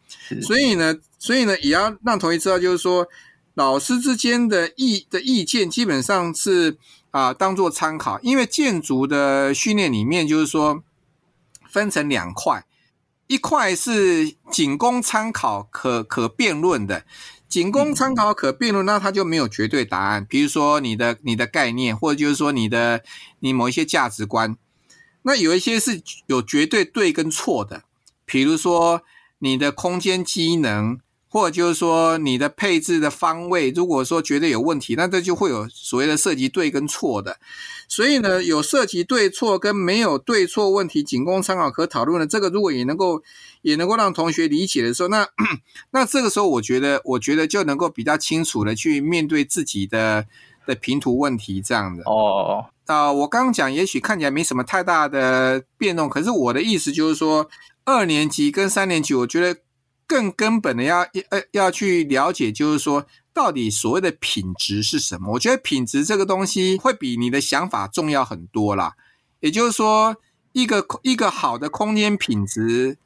[0.42, 3.06] 所以呢，所以呢，也要让同学知道，就是说。
[3.54, 6.76] 老师之间的意的意见基本上是
[7.12, 10.82] 啊，当做参考，因为建筑的训练里面就是说
[11.68, 12.66] 分成两块，
[13.28, 17.04] 一块是仅供参考可可辩论的，
[17.48, 20.26] 仅供参考可辩论，那它就没有绝对答案。
[20.28, 23.04] 比如说你的你的概念，或者就是说你的
[23.38, 24.56] 你某一些价值观，
[25.22, 27.84] 那有一些是有绝对对跟错的，
[28.24, 29.02] 比如说
[29.38, 30.98] 你的空间机能。
[31.34, 37.38] 或者就是说你的配置的方位，如果说觉得有问题，那这就会有所谓的涉及对跟错的。
[37.88, 42.26] 所以呢，有涉及对错跟没有对错问题，仅供参考可讨论的。
[42.28, 43.20] 这个如果也能够
[43.62, 45.26] 也能够让同学理解的时候，那
[45.90, 50.26] 那这个时候我觉得我觉得就能够比较清楚的去面对自己的
[50.68, 52.04] 的平图问题这样的。
[52.04, 57.50] 哦，啊，我刚刚讲也许看起来没什么太大的变动，可是我的意思就是说，
[57.84, 59.60] 二年级跟三年级，我觉得。
[60.06, 65.32] 更根本的要要要去了解，就是说，到底所谓的品质是什么？
[65.32, 68.94] 我觉得品质这个东西会比你的想法重要很多啦。
[69.40, 70.16] 也就是说，
[70.52, 72.98] 一个一个好的空间品质。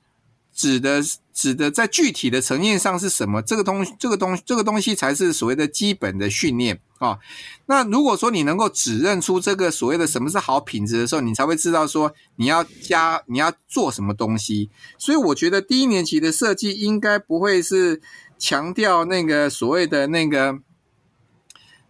[0.50, 1.00] 指的
[1.38, 3.40] 指的在具体的层面上是什么？
[3.40, 7.20] 这个东这个东这个东西才是所谓的基本的训练啊、
[7.66, 14.68] 那如果说你能够指认出这个所谓的什么是好品质的时候，你才会知道说你要加你要做什么东西。
[14.98, 18.02] 所以我觉得低年级的设计应该不会是
[18.36, 20.58] 强调那个所谓的那个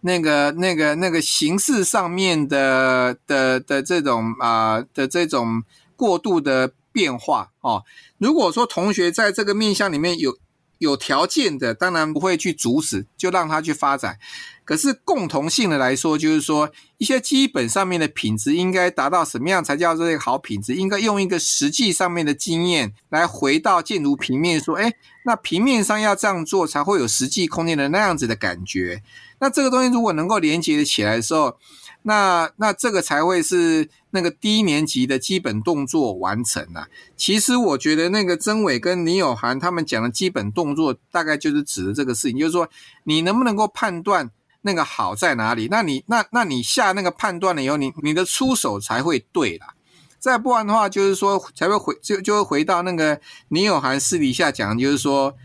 [0.01, 5.63] 那个那个那个形式上面的的的这种啊、的这种
[5.95, 6.73] 过度的。
[6.91, 7.83] 变化哦，
[8.19, 10.37] 如果说同学在这个面向里面有
[10.77, 14.17] 有条件的，当然不会去阻止，就让他去发展。
[14.63, 20.75] 可是共同性的来说，就是说一些基本上面的品质应该达到什么样才叫做一个好品质？
[20.75, 24.93] 应该用一个实际上面的经验来回到建筑平面，说，哎，
[25.25, 29.01] 那平面上要这样做才会有实际空间的那样子的感觉。
[29.41, 31.57] 那这个东西如果能够连接起来的时候，
[32.03, 36.87] 那那这个才会是那个低年级的基本动作完成了。
[37.17, 42.69] 其实我觉得那个曾伟跟李友涵他们讲的基本动作，大概就是指的这个事情，就是说
[43.03, 44.31] 你能不能够判断
[44.61, 45.67] 那个好在哪里？
[45.69, 49.75] 那你那那你下那个判断了以后，你你的出手才会对啦。
[50.17, 55.35] 再不然的话，就是说才会回就就会回到那个李友涵私底下讲，就是说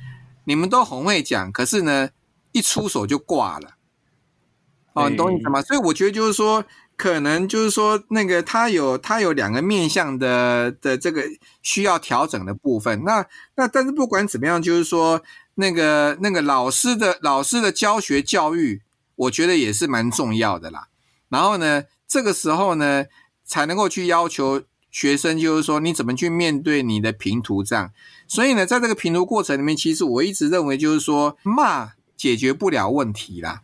[0.44, 2.08] 你们都很会讲，可是呢
[2.52, 3.73] 一出手就挂了。
[4.94, 5.60] 哦，你懂意思吗？
[5.60, 6.64] 所以我觉得就是说，
[6.96, 11.22] 可能就是说，那个他有他有两个面向的的这个
[11.62, 13.02] 需要调整的部分。
[13.04, 13.26] 那
[13.56, 15.20] 那但是不管怎么样，就是说，
[15.56, 18.82] 那个那个老师的老师的教学教育，
[19.16, 20.86] 我觉得也是蛮重要的啦。
[21.28, 23.06] 然后呢，这个时候呢，
[23.44, 27.90] 才能够去要求学生，就是说你怎么去面对你的平图这样。
[28.28, 33.62] 所以呢，在这个平图过程里面，其实我一直认为就是说，骂解决不了问题啦。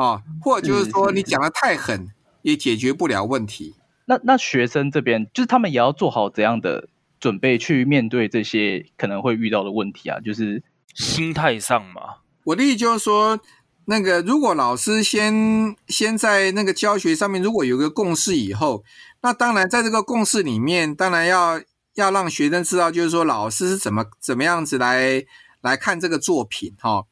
[0.00, 2.08] 哦，或者就是说你讲的太狠，
[2.40, 3.74] 也解决不了问题。
[4.06, 6.88] 那那学生这边，就是他们也要做好怎样的
[7.20, 10.18] 准备去面对这些可能会遇到的问题啊？
[10.20, 10.62] 就是
[10.94, 12.00] 心态上嘛。
[12.44, 13.38] 我的意思就是说，
[13.84, 18.82] 那个如果老师先先在那个教学上面，如果有个共识以后，
[19.20, 21.60] 那当然在这个共识里面，当然要
[21.96, 25.22] 要让学生知道，就是说老师是怎么怎么样子来
[25.60, 26.90] 来看这个作品哈。
[26.90, 27.06] 哦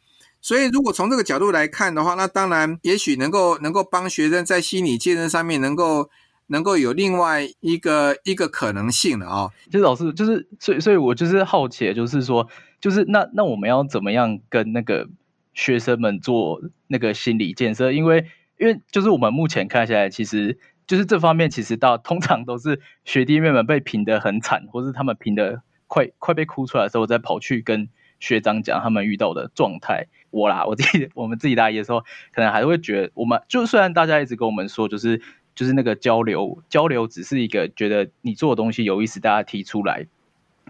[0.48, 6.08] 所以，如果从这个角度来看的话，那当然也许能够能够帮学生在心理建设上面能够
[6.46, 9.52] 能够有另外一个一个可能性了啊、哦。
[9.70, 12.48] 就是老师，就是所以，所以我就是好奇，就是说，
[12.80, 15.06] 就是那那我们要怎么样跟那个
[15.52, 17.92] 学生们做那个心理建设？
[17.92, 18.24] 因为
[18.56, 27.90] 因为就是我们目前看下来，其实就是这方面，其实到通常都是学弟妹们被评得很惨，或是他们评得快快被哭出来的时候，再跑去跟
[28.20, 30.06] 学长讲他们遇到的状态。
[30.30, 32.00] 我啦，我自己 我们自己大一的时候，
[32.32, 35.22] 可能还会觉得，我们就虽然大家一直跟我们说，就是
[35.54, 40.06] 就是那个交流，交流只是一个觉得你做的东西有意思，大家提出来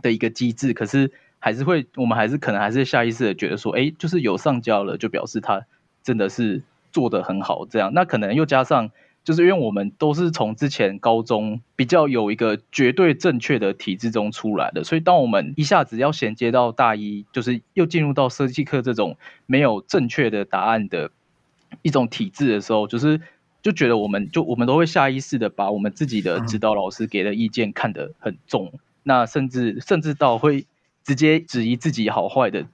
[0.00, 0.72] 的一个机制。
[0.72, 5.66] 可是还是会，我们还是可能还是下意识的觉得说，哎，就是有上交了，就表示他
[6.04, 7.66] 真的是做得很好。
[7.66, 8.90] 这样，那可能又加上，
[9.28, 21.10] 就是因为我们都是从之前高中比较有一个绝对正确的体制中出来的，所以当我们一下子要衔接到大一，就是又进入到设计课这种没有正确的答案的
[21.82, 23.20] 一种体制的时候，就是。
[23.60, 30.64] 就觉得我们就我们都会下意识的把我们自己的指导老师给的意见看得很重，嗯、那甚至甚至到会
[31.02, 32.66] 直接质疑自己好坏的，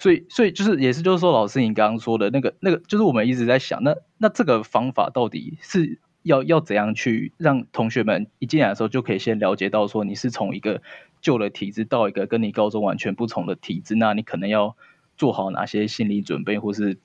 [0.00, 10.82] 所以所以就是也是就是说，老师你刚刚说的那个那个，就是我们一直在想，那那这个方法到底是要要怎样去让同学们一进来的时候就可以先了解到说，你是从一个
[11.20, 14.74] 旧的体制到一个跟你高中完全不同的体制，那你可能要
[15.16, 16.98] 做好哪些心理准备，或是。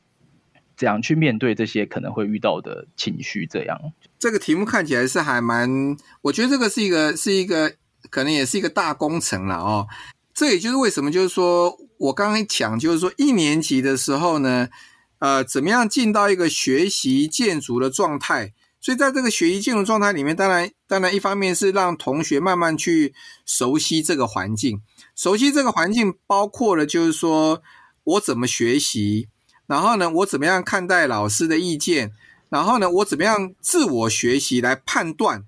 [0.78, 3.48] 怎样去面对这些可能会遇到的情绪？
[3.48, 3.80] 这样，
[4.20, 7.72] 这个题目看起来是还蛮，我觉得这个是一个是一个
[8.10, 9.88] 可能也是一个大工程了哦。
[10.34, 14.70] 这也就是为什么，就是说我刚刚讲，就是说一年级的时候呢，
[15.20, 18.54] 呃，怎么样进到一个学习建筑的状态？
[18.82, 23.16] 所以在这个学习建筑状态里面，当然，当然一方面是让同学慢慢去
[23.46, 24.82] 熟悉这个环境，
[25.16, 27.64] 熟悉这个环境包括了就是说
[28.04, 29.28] 我怎么学习。
[29.66, 32.12] 然后呢，我怎么样看待老师的意见？
[32.50, 35.46] 然后呢，我怎么样自我学习来判断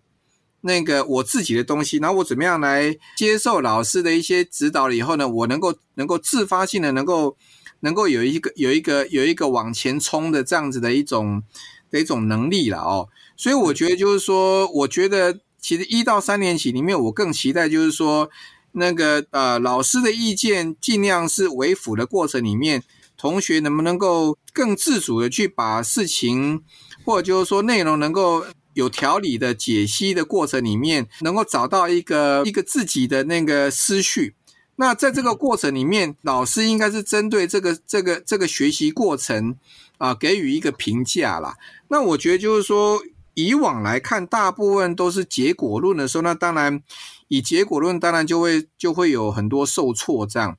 [0.62, 1.97] 那个我自己的东西？
[1.97, 7.38] 然后我怎么样来接受老师的一些指导了以后呢，我能够能够自发性的能够
[7.82, 11.43] 能够有一个有一个有一个往前冲的这样子的一种
[11.91, 13.10] 的一种能力了哦。
[13.36, 18.30] 所以我觉得就是说，我觉得其实一到三年级里面，我更期待就是说，
[18.74, 22.84] 那个呃老师的意见尽量是为辅的过程里面。
[23.20, 26.62] 同学能不能够更自主的去把事情，
[27.03, 28.45] 或者就是说内容能够
[28.78, 34.36] 有条理的解析的过程里面，能够找到一个一个自己的那个思绪。
[34.75, 39.55] 那在这个过程里面，老师应该是针对这个这个这个学习过程
[39.97, 41.57] 啊，给予一个评价啦。
[41.88, 43.01] 那我觉得就是说，
[43.34, 46.84] 以往来看，大部分都是结果论的时候，那当然
[47.30, 50.55] 以结果论，当然就会就会有很多受挫这样。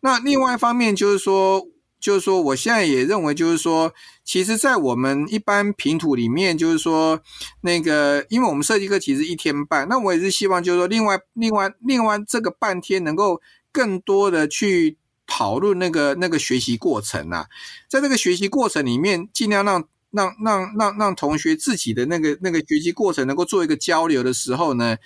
[0.00, 1.68] 那另外一方面就是说。
[2.00, 3.92] 就是说，我现在也认为，就是说，
[4.24, 7.20] 其实，在我们一般平图里面，就是说，
[7.62, 13.40] 那个，因为我们设计课其实一天半，那我也是希望，就是说，另外、另外、另外这个半天，能够
[13.72, 14.96] 更多的去
[15.26, 17.46] 讨论那个那个学习过程啊，
[17.88, 24.96] 在这个学习过程里面，尽量让让让让让同学自己的那个那个学习过程能够做一个交流的时候呢，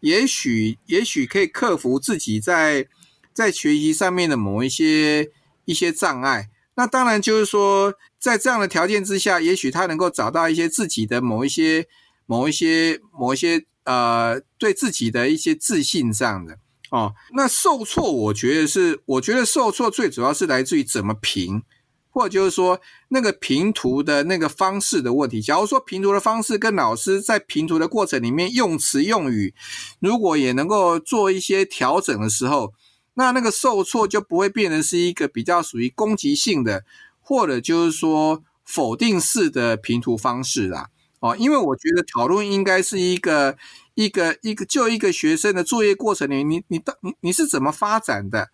[0.00, 2.86] 也许也许可以克服自己在
[3.32, 5.30] 在学习上面的某一些。
[5.64, 11.86] 一些障碍，那当然就是说，在这样的条件之下，也许他能够找到一些自己的某一些、
[12.26, 16.58] 某一些、某一些呃，对自己的一些自信上的
[16.90, 17.14] 哦。
[17.34, 21.62] 那受挫，我觉得是，我觉得受挫最主要是来自于怎么评，
[22.10, 25.40] 或者就是说那个评图的那个方式的问题。
[25.40, 29.54] 假如说评图的方式跟老师在评图的过程里面用词用语，
[30.00, 32.72] 如果也能够做一些调整的时候。
[33.14, 36.84] 那那个受挫就不会变成是一个比较属于攻击性的，
[37.20, 40.88] 或者就是说否定式的评图方式啦。
[41.20, 43.56] 哦，因为我觉得讨论应该是一个
[43.94, 48.48] 一个一个就一个学生的作业过程里，你你到你你是怎么发展的？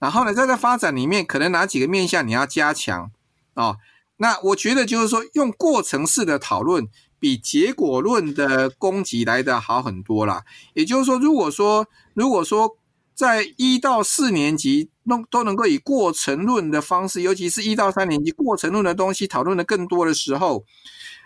[0.00, 3.10] 然后呢，在这发展里面，可能哪几个面向你要加强？
[3.54, 3.76] 哦，
[4.16, 6.88] 那我觉得就是说，用过程式的讨论
[7.18, 10.42] 比结果论的攻击来得好很多啦。
[10.74, 12.76] 也就是说，如果说如果说。
[13.20, 20.64] 在一到四年级都都能够以过程论的方式，尤其是一到三年级过程论的东西讨论的更多的时候，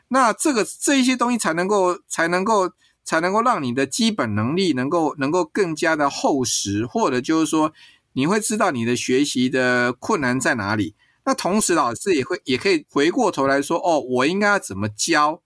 [0.08, 2.72] 那这个这一些东西才能够才能够
[3.04, 7.72] 才能够让你的基本能力能够能够更加的厚实，或者就是说
[8.14, 10.96] 你会知道你的学习的困难在哪里。
[11.24, 15.43] 那同时老师也会也可以回过头来说，哦，我应该要怎么教？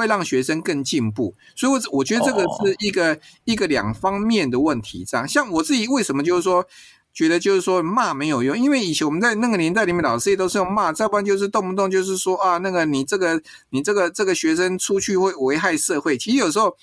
[0.00, 3.18] 会让学生更进步，所以，我我觉得这个是一个、oh.
[3.44, 5.04] 一个两方面的问题。
[5.06, 6.66] 这样，像我自己为什么就是说，
[7.12, 13.40] 觉得就是说骂没有用，因为以前我们在那个年代里面，老师也都是用骂，再不然就是动不动就是说啊，那个你这个
[13.70, 16.16] 你这个这个学生出去会危害社会。
[16.16, 16.76] 其实有时候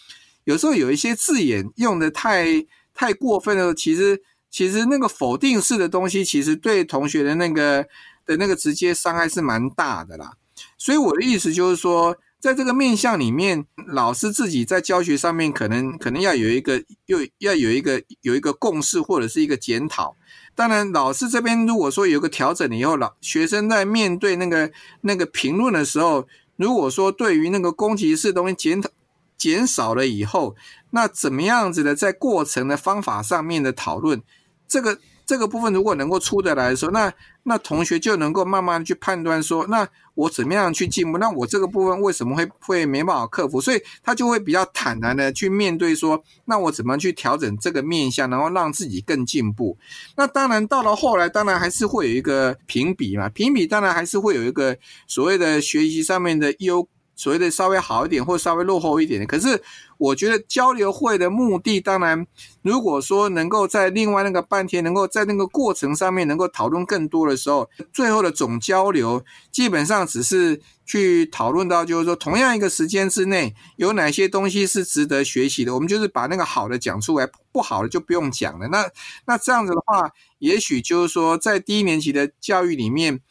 [0.44, 7.86] 有时候有一些字眼用的太太过分了，其实其实那个否定式的东西，其实对同学的那个
[8.26, 10.34] 的那个直接伤害是蛮大的啦。
[10.78, 12.16] 所以我的意思就是说。
[12.40, 20.16] 在这个面向里面，老师自己在教学上面可能可能要有一个，又要有一个有一个共识或者是一个检讨。
[20.54, 24.72] 当然，老师这边如果说有个调整了以后，老学生在面对那个
[25.02, 28.90] 那个评论的时候，如果说对于那个攻击式东西检讨
[29.38, 30.56] 减少了以后，
[30.92, 34.22] 那怎么样子的在过程的方法上面的讨论，
[34.68, 37.14] 这个这个部分如果能够出得来的时候，那
[37.44, 41.18] 那同学就能够慢慢去判断说，那我怎么样去进步？
[41.18, 43.60] 那我这个部分为什么会会没办法克服？
[43.60, 49.78] 所以他就会比较坦然的去面对说，那我怎么去调整这个面向，然后让自己更进步？
[50.16, 56.88] 那当然到了后来，当然还是会有一个评比嘛，评比当然还是会有一个所谓的学习上面的优。
[57.20, 59.60] 所谓的稍微好一点或稍微落后一点的，可是
[59.98, 62.26] 我觉得交流会的目的，当然
[62.62, 78.68] 如果说能够在另外那个半天，能够在那个过程上面能够讨论更多的时候，最后的总交流基本上只是去讨论到，就是说同样一个时间之内有哪些东西是值得学习的，我们就是把那个好的讲出来，不好的就不用讲了。
[78.68, 78.90] 那
[79.26, 83.22] 那这样子的话，也许就是说在低年级的教育里面。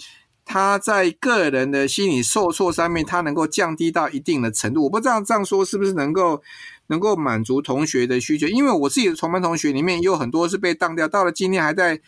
[0.48, 4.84] 他在个人的心理受挫上面，他能够降低到一定的程度。
[4.84, 6.40] 我不知道这样说是不是能够
[6.86, 8.46] 能够满足同学的需求。
[8.46, 12.00] 因为我自己的同班同学里面也有很多是被当掉，到了今天还在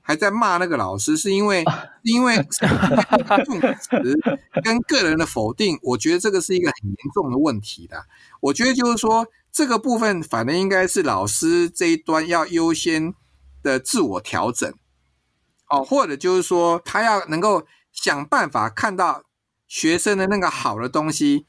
[0.00, 1.64] 还在骂那个老师，是因为
[2.04, 4.16] 因为用词
[4.62, 8.04] 跟个人的否定，我觉得这个是一个很严重的问题的。
[8.38, 13.12] 我觉得就是说这个部分反正应该是老师这一端要优先
[13.64, 14.72] 的自我调整，
[15.68, 17.66] 哦，或者就是说他要能够。
[18.02, 19.24] 想办法看到
[19.68, 21.44] 学生的那个好的东西，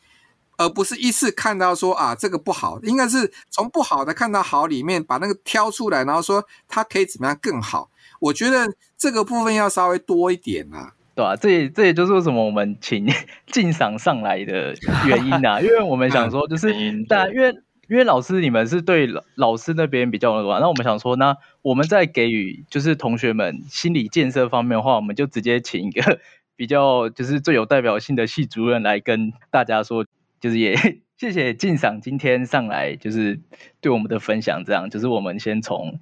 [0.57, 7.89] 而不是一次看到说啊这个不好，应该是从不好的看到好里面把那个挑出来，然后说他可以怎么样更好。
[8.19, 11.35] 我觉得这个部分要稍微多一点啊，对吧、啊？
[11.37, 13.07] 这也这也就是为什么我们请
[13.47, 14.75] 进赏上来的
[15.07, 16.73] 原因啊， 因为我们想说就是，
[17.07, 17.55] 但因为。
[17.89, 26.21] 因为老师你们是对老老师那边比较的话，那我们想说，那我们在给予就是同学们心理建设方面的话，我们就直接请一个
[26.61, 30.05] 比较就是最有代表性的系主任来跟大家说，
[30.39, 30.75] 就是也
[31.17, 33.39] 谢谢进赏今天上来就是
[33.79, 35.99] 对我们的分享，这样就是我们先从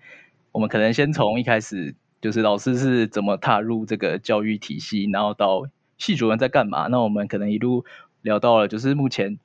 [0.51, 5.63] 我们可能先从一开始就是老师是怎么踏入这个教育体系，然后到
[5.97, 7.85] 系主任在干嘛，那我们可能一路
[8.21, 9.39] 聊到了就是目前。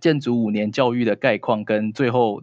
[0.00, 2.42] 建筑五年教育的概况跟最后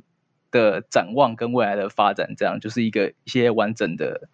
[0.51, 4.29] 的展望跟未来的发展，这样就是一个一些完整的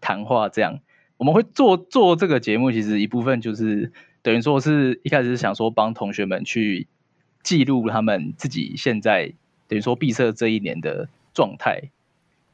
[0.00, 0.48] 谈话。
[0.48, 0.80] 这样
[1.16, 3.92] 我们会做做这个节目，其实一部分就是
[4.22, 6.86] 等于说是一开始是想说帮同学们去
[7.42, 9.32] 记录他们自己现在
[9.68, 11.90] 等于说闭塞这一年的状态，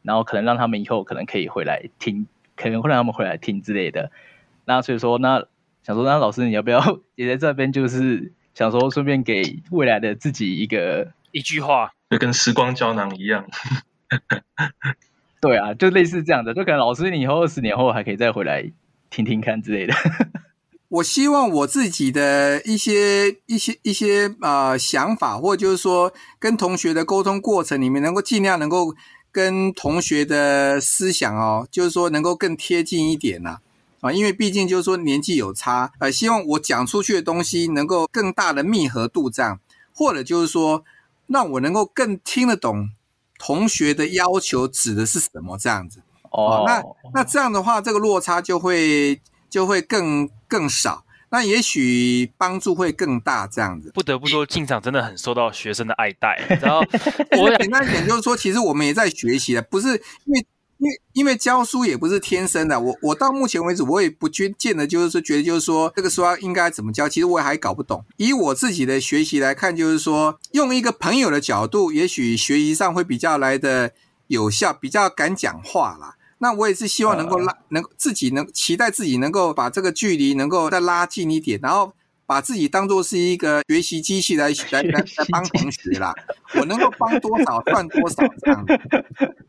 [0.03, 4.11] 然后可能让他们以后可能可以回来听，可能会让他们回来听之类的。
[4.65, 5.47] 那所以说，那
[5.83, 8.33] 想说，那老师你要不要也在这边就是？
[8.55, 13.47] 想说顺便给未来的自己一个一句话，就跟时光胶囊一样。
[15.43, 18.63] 对啊，就类似这样的，就可能老师你以后二十年后还可以再回来
[19.11, 19.93] 听听看之类的。
[20.89, 28.95] 我希望我自己的一些一些一些呃想法，或就是说跟同学的沟通过程里面，能够尽量能够
[29.33, 33.59] 跟同学的思想哦，就是说能够更贴近一点呐、
[34.01, 34.13] 啊。
[34.13, 39.59] 因为毕竟就是说年纪有差，呃，希望我讲出去的东西能够更大的密合度这样，
[39.93, 40.85] 或者就是说
[41.27, 42.91] 让我能够更听得懂
[43.45, 46.01] 同学的要求指的是什么这样子。
[46.31, 46.81] 哦，那
[47.13, 49.21] 那这样的话，这个落差就会
[49.51, 53.91] 就会更更少，那也许帮助会更大这样子。
[53.93, 56.41] 不得不说，进场真的很受到学生的爱戴。
[56.61, 56.79] 然后
[57.43, 59.89] 我简单一点就是说，其实我们也在学习的，不是
[60.25, 60.47] 因为。
[60.83, 68.05] 因为因为教书也不是天生的，我我到目前为止我也不觉见得就是说觉得就是说这个书要应该怎么教，其实我也还搞不懂。
[68.17, 73.93] 以我自己的学习来看，就是说用一个朋友的角度，也许学习上会比较来的
[74.27, 76.17] 有效，比较敢讲话啦。
[76.39, 81.95] 那我也是希望能够拉，能自己能期待自己能够把这个距离能够再拉近一点，然后。
[82.33, 86.15] 把自己当做是一个学习机器来来来来帮同学啦，
[86.55, 88.73] 我能够帮多少 算多少这样子。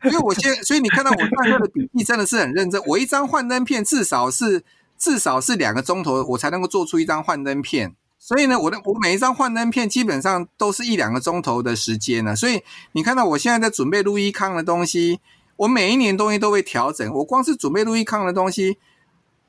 [0.02, 2.78] 所以我现所以你看到我上课的笔记真的是很认真。
[2.84, 4.62] 我一张幻灯片至少是
[4.98, 7.94] 至少是两个钟头，我才能够做出一张幻灯片。
[8.18, 12.36] 所以呢，我的我每一张幻灯片基本上都是一两个钟头的时间呢。
[12.36, 12.62] 所以
[12.92, 15.20] 你看到我现在在准备陆易康的东西，
[15.56, 17.10] 我每一年东西都会调整。
[17.14, 18.76] 我光是准备陆易康的东西。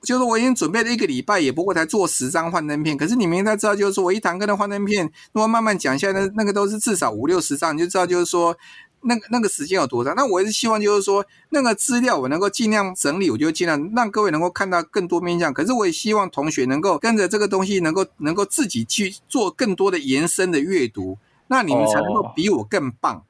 [0.02, 2.96] 就是我已经准备了一个礼拜，也不过才做十张幻灯片。
[2.96, 8.56] 可是你们应该知道，就是说我一堂课的幻灯片，如果慢慢讲下来，那那个都是至少五六十张，你就知道就是说
[9.02, 10.16] 那个那个时间有多长。
[10.16, 15.54] 那我也是希望就是说那个资料我能够尽量整理，我就尽量让各位能够看到更多面向。
[15.54, 21.18] 可是我也希望同学能够跟着这个东西，能够能够自己去做更多的延伸的阅读，
[21.48, 23.24] 那你们才能够比我更棒。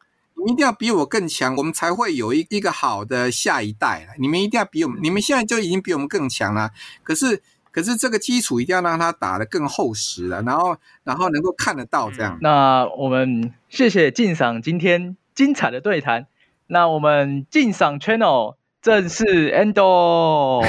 [0.46, 4.08] 你一定要比我更强，我们才会有一一个好的下一代。
[4.20, 6.70] 你们一定要比我们，你们现在就已经比我们更强了。
[7.02, 7.42] 可是，
[7.72, 12.38] 可是这个基础一定要让它打得更厚实了，然后然后能够看得到这样。
[12.42, 16.28] 那我们谢谢敬赏今天精彩的对谈。
[16.68, 18.56] 那我们敬赏 Channel
[18.86, 20.62] 正是 Endo，Endo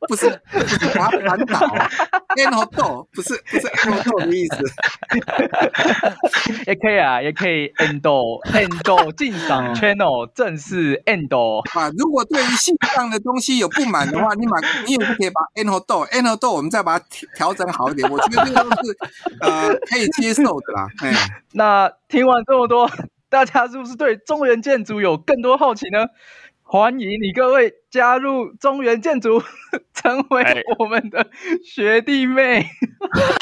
[0.00, 1.58] 不是不是打反倒
[2.36, 4.62] ，Endo 不是不是 Endo 的意思，
[6.68, 11.90] 也可以啊，也可以 Endo Endo 进赏 Channel 正是 Endo 啊。
[11.96, 18.94] 如果对于性上的东西有不满的话，你把你也是可以把 Endo Endo 我们再把它调整好一点，我觉得这个都是
[19.40, 20.86] 呃可以接受的啦。
[21.00, 21.14] 哎，
[21.54, 22.90] 那听完这么多，
[23.30, 26.06] 大家是不是对中原建筑有更多好奇呢？
[26.70, 27.72] 欢迎你各位。
[27.90, 29.42] 加入中原建筑，
[29.94, 31.26] 成为我们的
[31.64, 32.66] 学弟妹，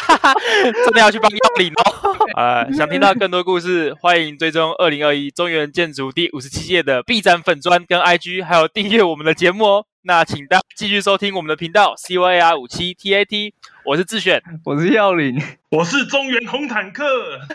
[0.84, 2.16] 真的要去帮要领哦！
[2.36, 9.86] 呃，想听到更多故事，欢迎追踪二零二一中原建筑第五十七届的 B 站粉砖跟 IG，还有订阅我们的节目哦。
[10.02, 13.52] 那请大家继续收听我们的频道 CYR 五七 TAT，
[13.84, 15.36] 我是智选，我是耀林，
[15.70, 17.04] 我是中原红坦克，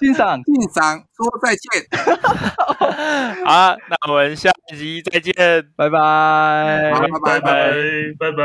[0.02, 0.42] 欣赏。
[0.44, 1.88] 欣赏，说再见。
[3.46, 5.34] 好，那我们下集再见，
[5.78, 7.74] 拜拜，拜拜拜
[8.18, 8.44] 拜拜。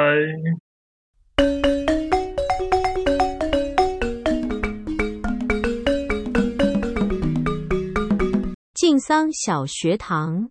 [8.75, 10.51] 晋桑小学堂。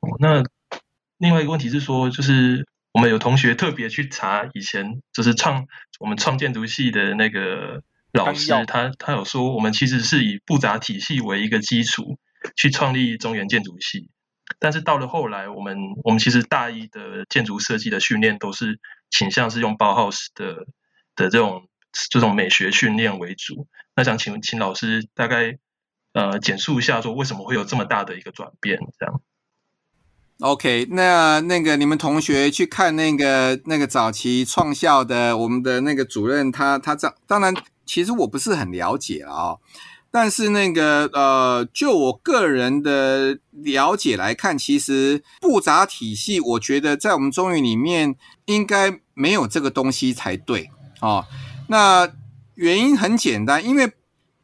[0.00, 0.44] 哦，那。
[1.20, 5.66] 另外一个问题是说，就是我们有同学特别去查以前，就是创
[5.98, 7.82] 我们创建筑系的那个
[8.12, 12.20] 老师，他他有说，我们其实是以布杂体系为一个基础
[12.54, 14.08] 去创立中原建筑系，
[14.58, 18.80] 但是到了后来，我们我们其实大一的建筑设计的训练都是
[19.10, 20.66] 倾向是用包浩斯的
[21.14, 21.68] 的这种
[22.10, 23.66] 这种美学训练为主。
[23.94, 25.58] 那想请请老师大概
[26.12, 29.20] 呃简述一下，说为什么会有这么大的一个转变，这样。
[30.40, 37.52] OK，那那个你们同学去看那个那个早期创校的我们的那个主任他，他他这当然
[37.84, 39.56] 其实我不是很了解啊、
[40.10, 48.16] 但是那个呃，就我个人的了解来看，其实布杂体系，我觉得在我们中原里面
[48.46, 50.70] 应该没有这个东西才对
[51.00, 51.26] 哦。
[51.68, 52.10] 那
[52.54, 53.92] 原因很简单，因为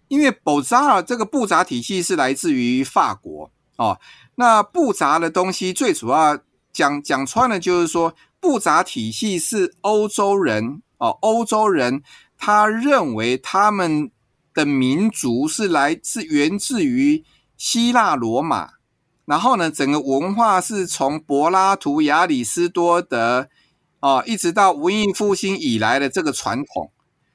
[0.08, 3.98] 因为 Beaux-Arts 这个布杂体系是来自于法国哦。
[4.36, 6.38] 那布杂的东西最主要
[6.72, 12.02] 讲讲穿了，就是说布杂体系是欧洲人哦，欧洲人
[12.36, 14.10] 他认为他们
[14.54, 17.22] 的民族是来自源自于
[17.56, 18.70] 希腊罗马，
[19.26, 23.48] 然后呢，整个文化是从柏拉图、亚里士多德
[24.00, 26.90] 哦，一直到文艺复兴以来的这个传统，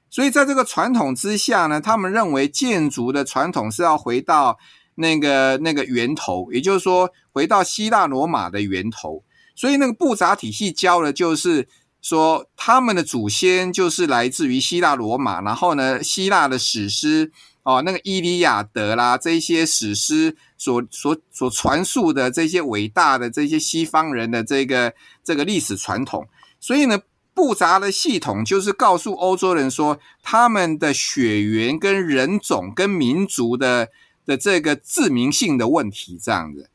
[0.10, 4.58] 所以在这个传统之下呢，他们认为建筑的传统是要回到。
[5.02, 9.24] 那个那个源头，也就是说，回到希腊罗马的源头，
[9.56, 11.70] 所以那个布扎体系教的就是
[12.02, 17.32] 说，他们的祖先就是来自于希腊罗马，然后呢，希腊的史诗
[17.64, 24.94] 哦，那个《伊利亚德》啦，这些史诗所所所传述的这些伟大的这些西方人的这个
[25.24, 26.28] 这个历史传统，
[26.60, 27.00] 所以呢，
[27.36, 33.90] 复杂的系统就是告诉欧洲人说，他们的血缘跟人种跟民族的。
[34.26, 36.70] 的这个自明性的问题，这样子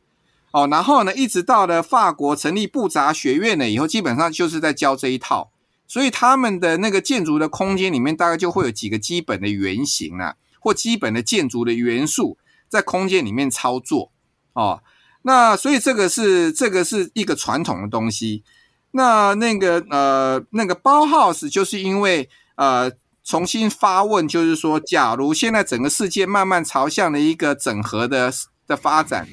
[0.54, 5.50] 哦，然后呢，一直到了法国成立布扎学院了以后，基本上就是在教这一套，
[5.88, 14.12] 所以他们的那个建筑的空间里面，大概就会有几个基本的原型啊，或基本的建筑的元素在空间里面操作
[14.52, 14.80] 哦。
[15.22, 18.44] 那所以这个是这个是一个传统的东西。
[18.92, 22.92] 那那个呃那个包豪斯就是因为呃。
[23.26, 28.30] 重新发问，就是说，假如现在整个世界慢慢朝向了一个整合的
[28.66, 29.26] 的发展，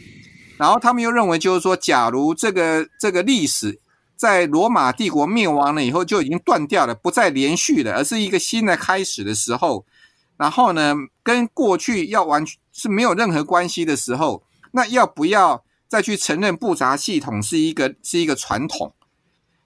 [0.61, 3.79] 然后他们又认为，就是说，假如这个这个历史
[4.15, 9.83] 在罗马帝国灭亡了以后就已经断掉了，不再连续了，而是一个新的开始的时候，
[10.37, 10.93] 然后呢，
[11.23, 14.43] 跟过去要完全是没有任何关系的时候，
[14.73, 18.93] 那要不要再去承认布杂系统是一个是一个传统？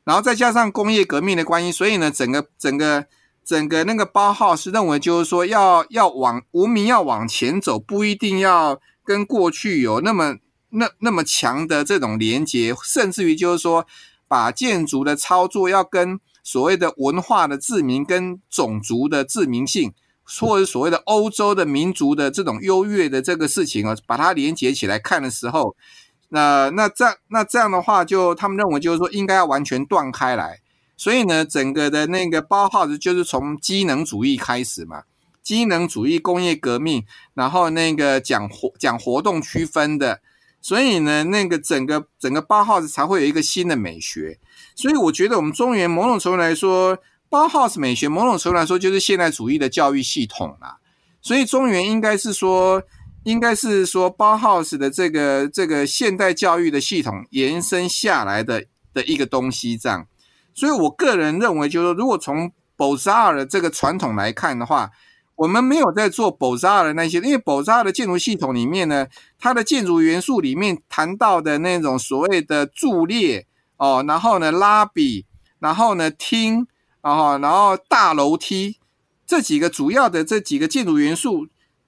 [0.06, 3.06] 然后再加上工业革命的关系，所以呢，整个整个。
[3.46, 10.38] 整个那个包号是认为，就是说要要往文明要往前走，不一定要跟过去有那么
[10.76, 13.86] 那那么强的这种连接，甚至于就是说，
[14.28, 19.94] 把建筑的操作要跟所谓的文化的自明、跟种族的自明性，
[20.24, 25.76] 或者所谓的欧洲的民族的这种优越的这个事情啊，把它连接起来看的时候，
[26.30, 30.60] 那那这那这样的话就，他们认为就是说，应该要完全断开来。
[30.98, 35.04] 所以呢，整个的那个包号子就是从机能主义开始嘛，
[35.44, 37.04] 机能主义、工业革命，
[37.34, 40.22] 然后那个讲活讲活动区分的，
[40.66, 44.40] 所以呢，那个整个整个包浩斯才会有一个新的美学。
[44.74, 46.98] 所以我觉得我们中原某种程度来说，
[47.30, 50.78] 包浩斯美学某种程度来说就是现代主义的教育系统啦。
[51.22, 52.82] 所以中原应该是说，
[53.26, 60.08] 应该是说包浩斯的这个这个现代教育的系统延伸下来的的一个东西这样。
[60.56, 64.90] 所以我个人认为，就是说，如果从 Beaux-Arts 的这个传统来看的话，
[65.36, 69.08] 我们没有在做 Beaux-Arts 的那些，因为 Beaux-Arts 的建筑系统里面呢，
[69.38, 73.46] 它的建筑元素里面谈到的那种所谓的柱列
[73.78, 75.26] 哦，然后呢拉比，
[75.60, 76.66] 然后呢厅，
[77.02, 78.78] 然后然后大楼梯
[79.28, 81.48] 这几个主要的这几个建筑元素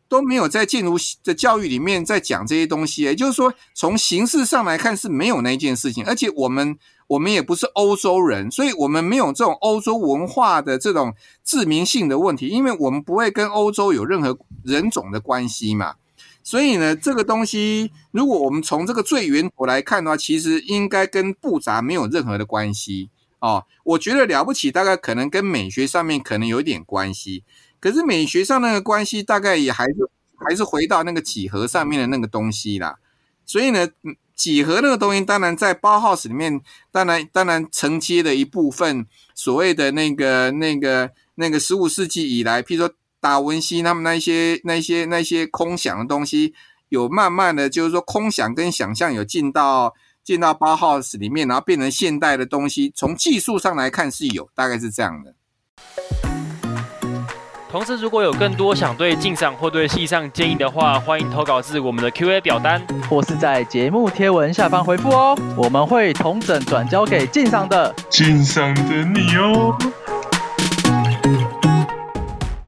[0.09, 6.77] 都没有在建筑的教育里面在讲这些东西，也就是说，从形式上来看是没有那件事情，而且我们。
[7.07, 15.95] 我们也不是欧洲人，所以我们没有这种欧洲文化的这种自明性的问题，因为我们不会跟欧洲有任何人种的关系嘛。
[16.43, 23.09] 所以呢，这个东西如果我们从这个最源头来看的话，其实应该跟布杂没有任何的关系
[23.39, 23.65] 哦。
[23.83, 27.43] 我觉得了不起，大概可能跟美学上面可能有点关系，
[27.79, 32.97] 可是美学上那个关系大概也还是还是回到那个几何上面的那个东西啦。
[33.45, 33.87] 所以呢，
[34.37, 36.61] 几何那个东西，当然在包浩斯里面，
[36.91, 46.53] 当然当然承接的一部分，所谓的那个那个那个十五世纪以来，譬如说达文西他们那些那些那些空想的东西，
[46.89, 52.93] 有慢慢的就是说空想跟想象有进到进到包浩斯里面，然后变成现代的东西。
[52.95, 55.33] 从技术上来看是有，大概是这样的。
[57.69, 67.93] 同时，如果有更多想对镜上或对戏上建议的话，欢迎投稿至我们的 Q&A 表单，或是在节目贴文下方回复哦，我们会同整转交给镜上的。
[68.09, 69.77] 镜上的你哦。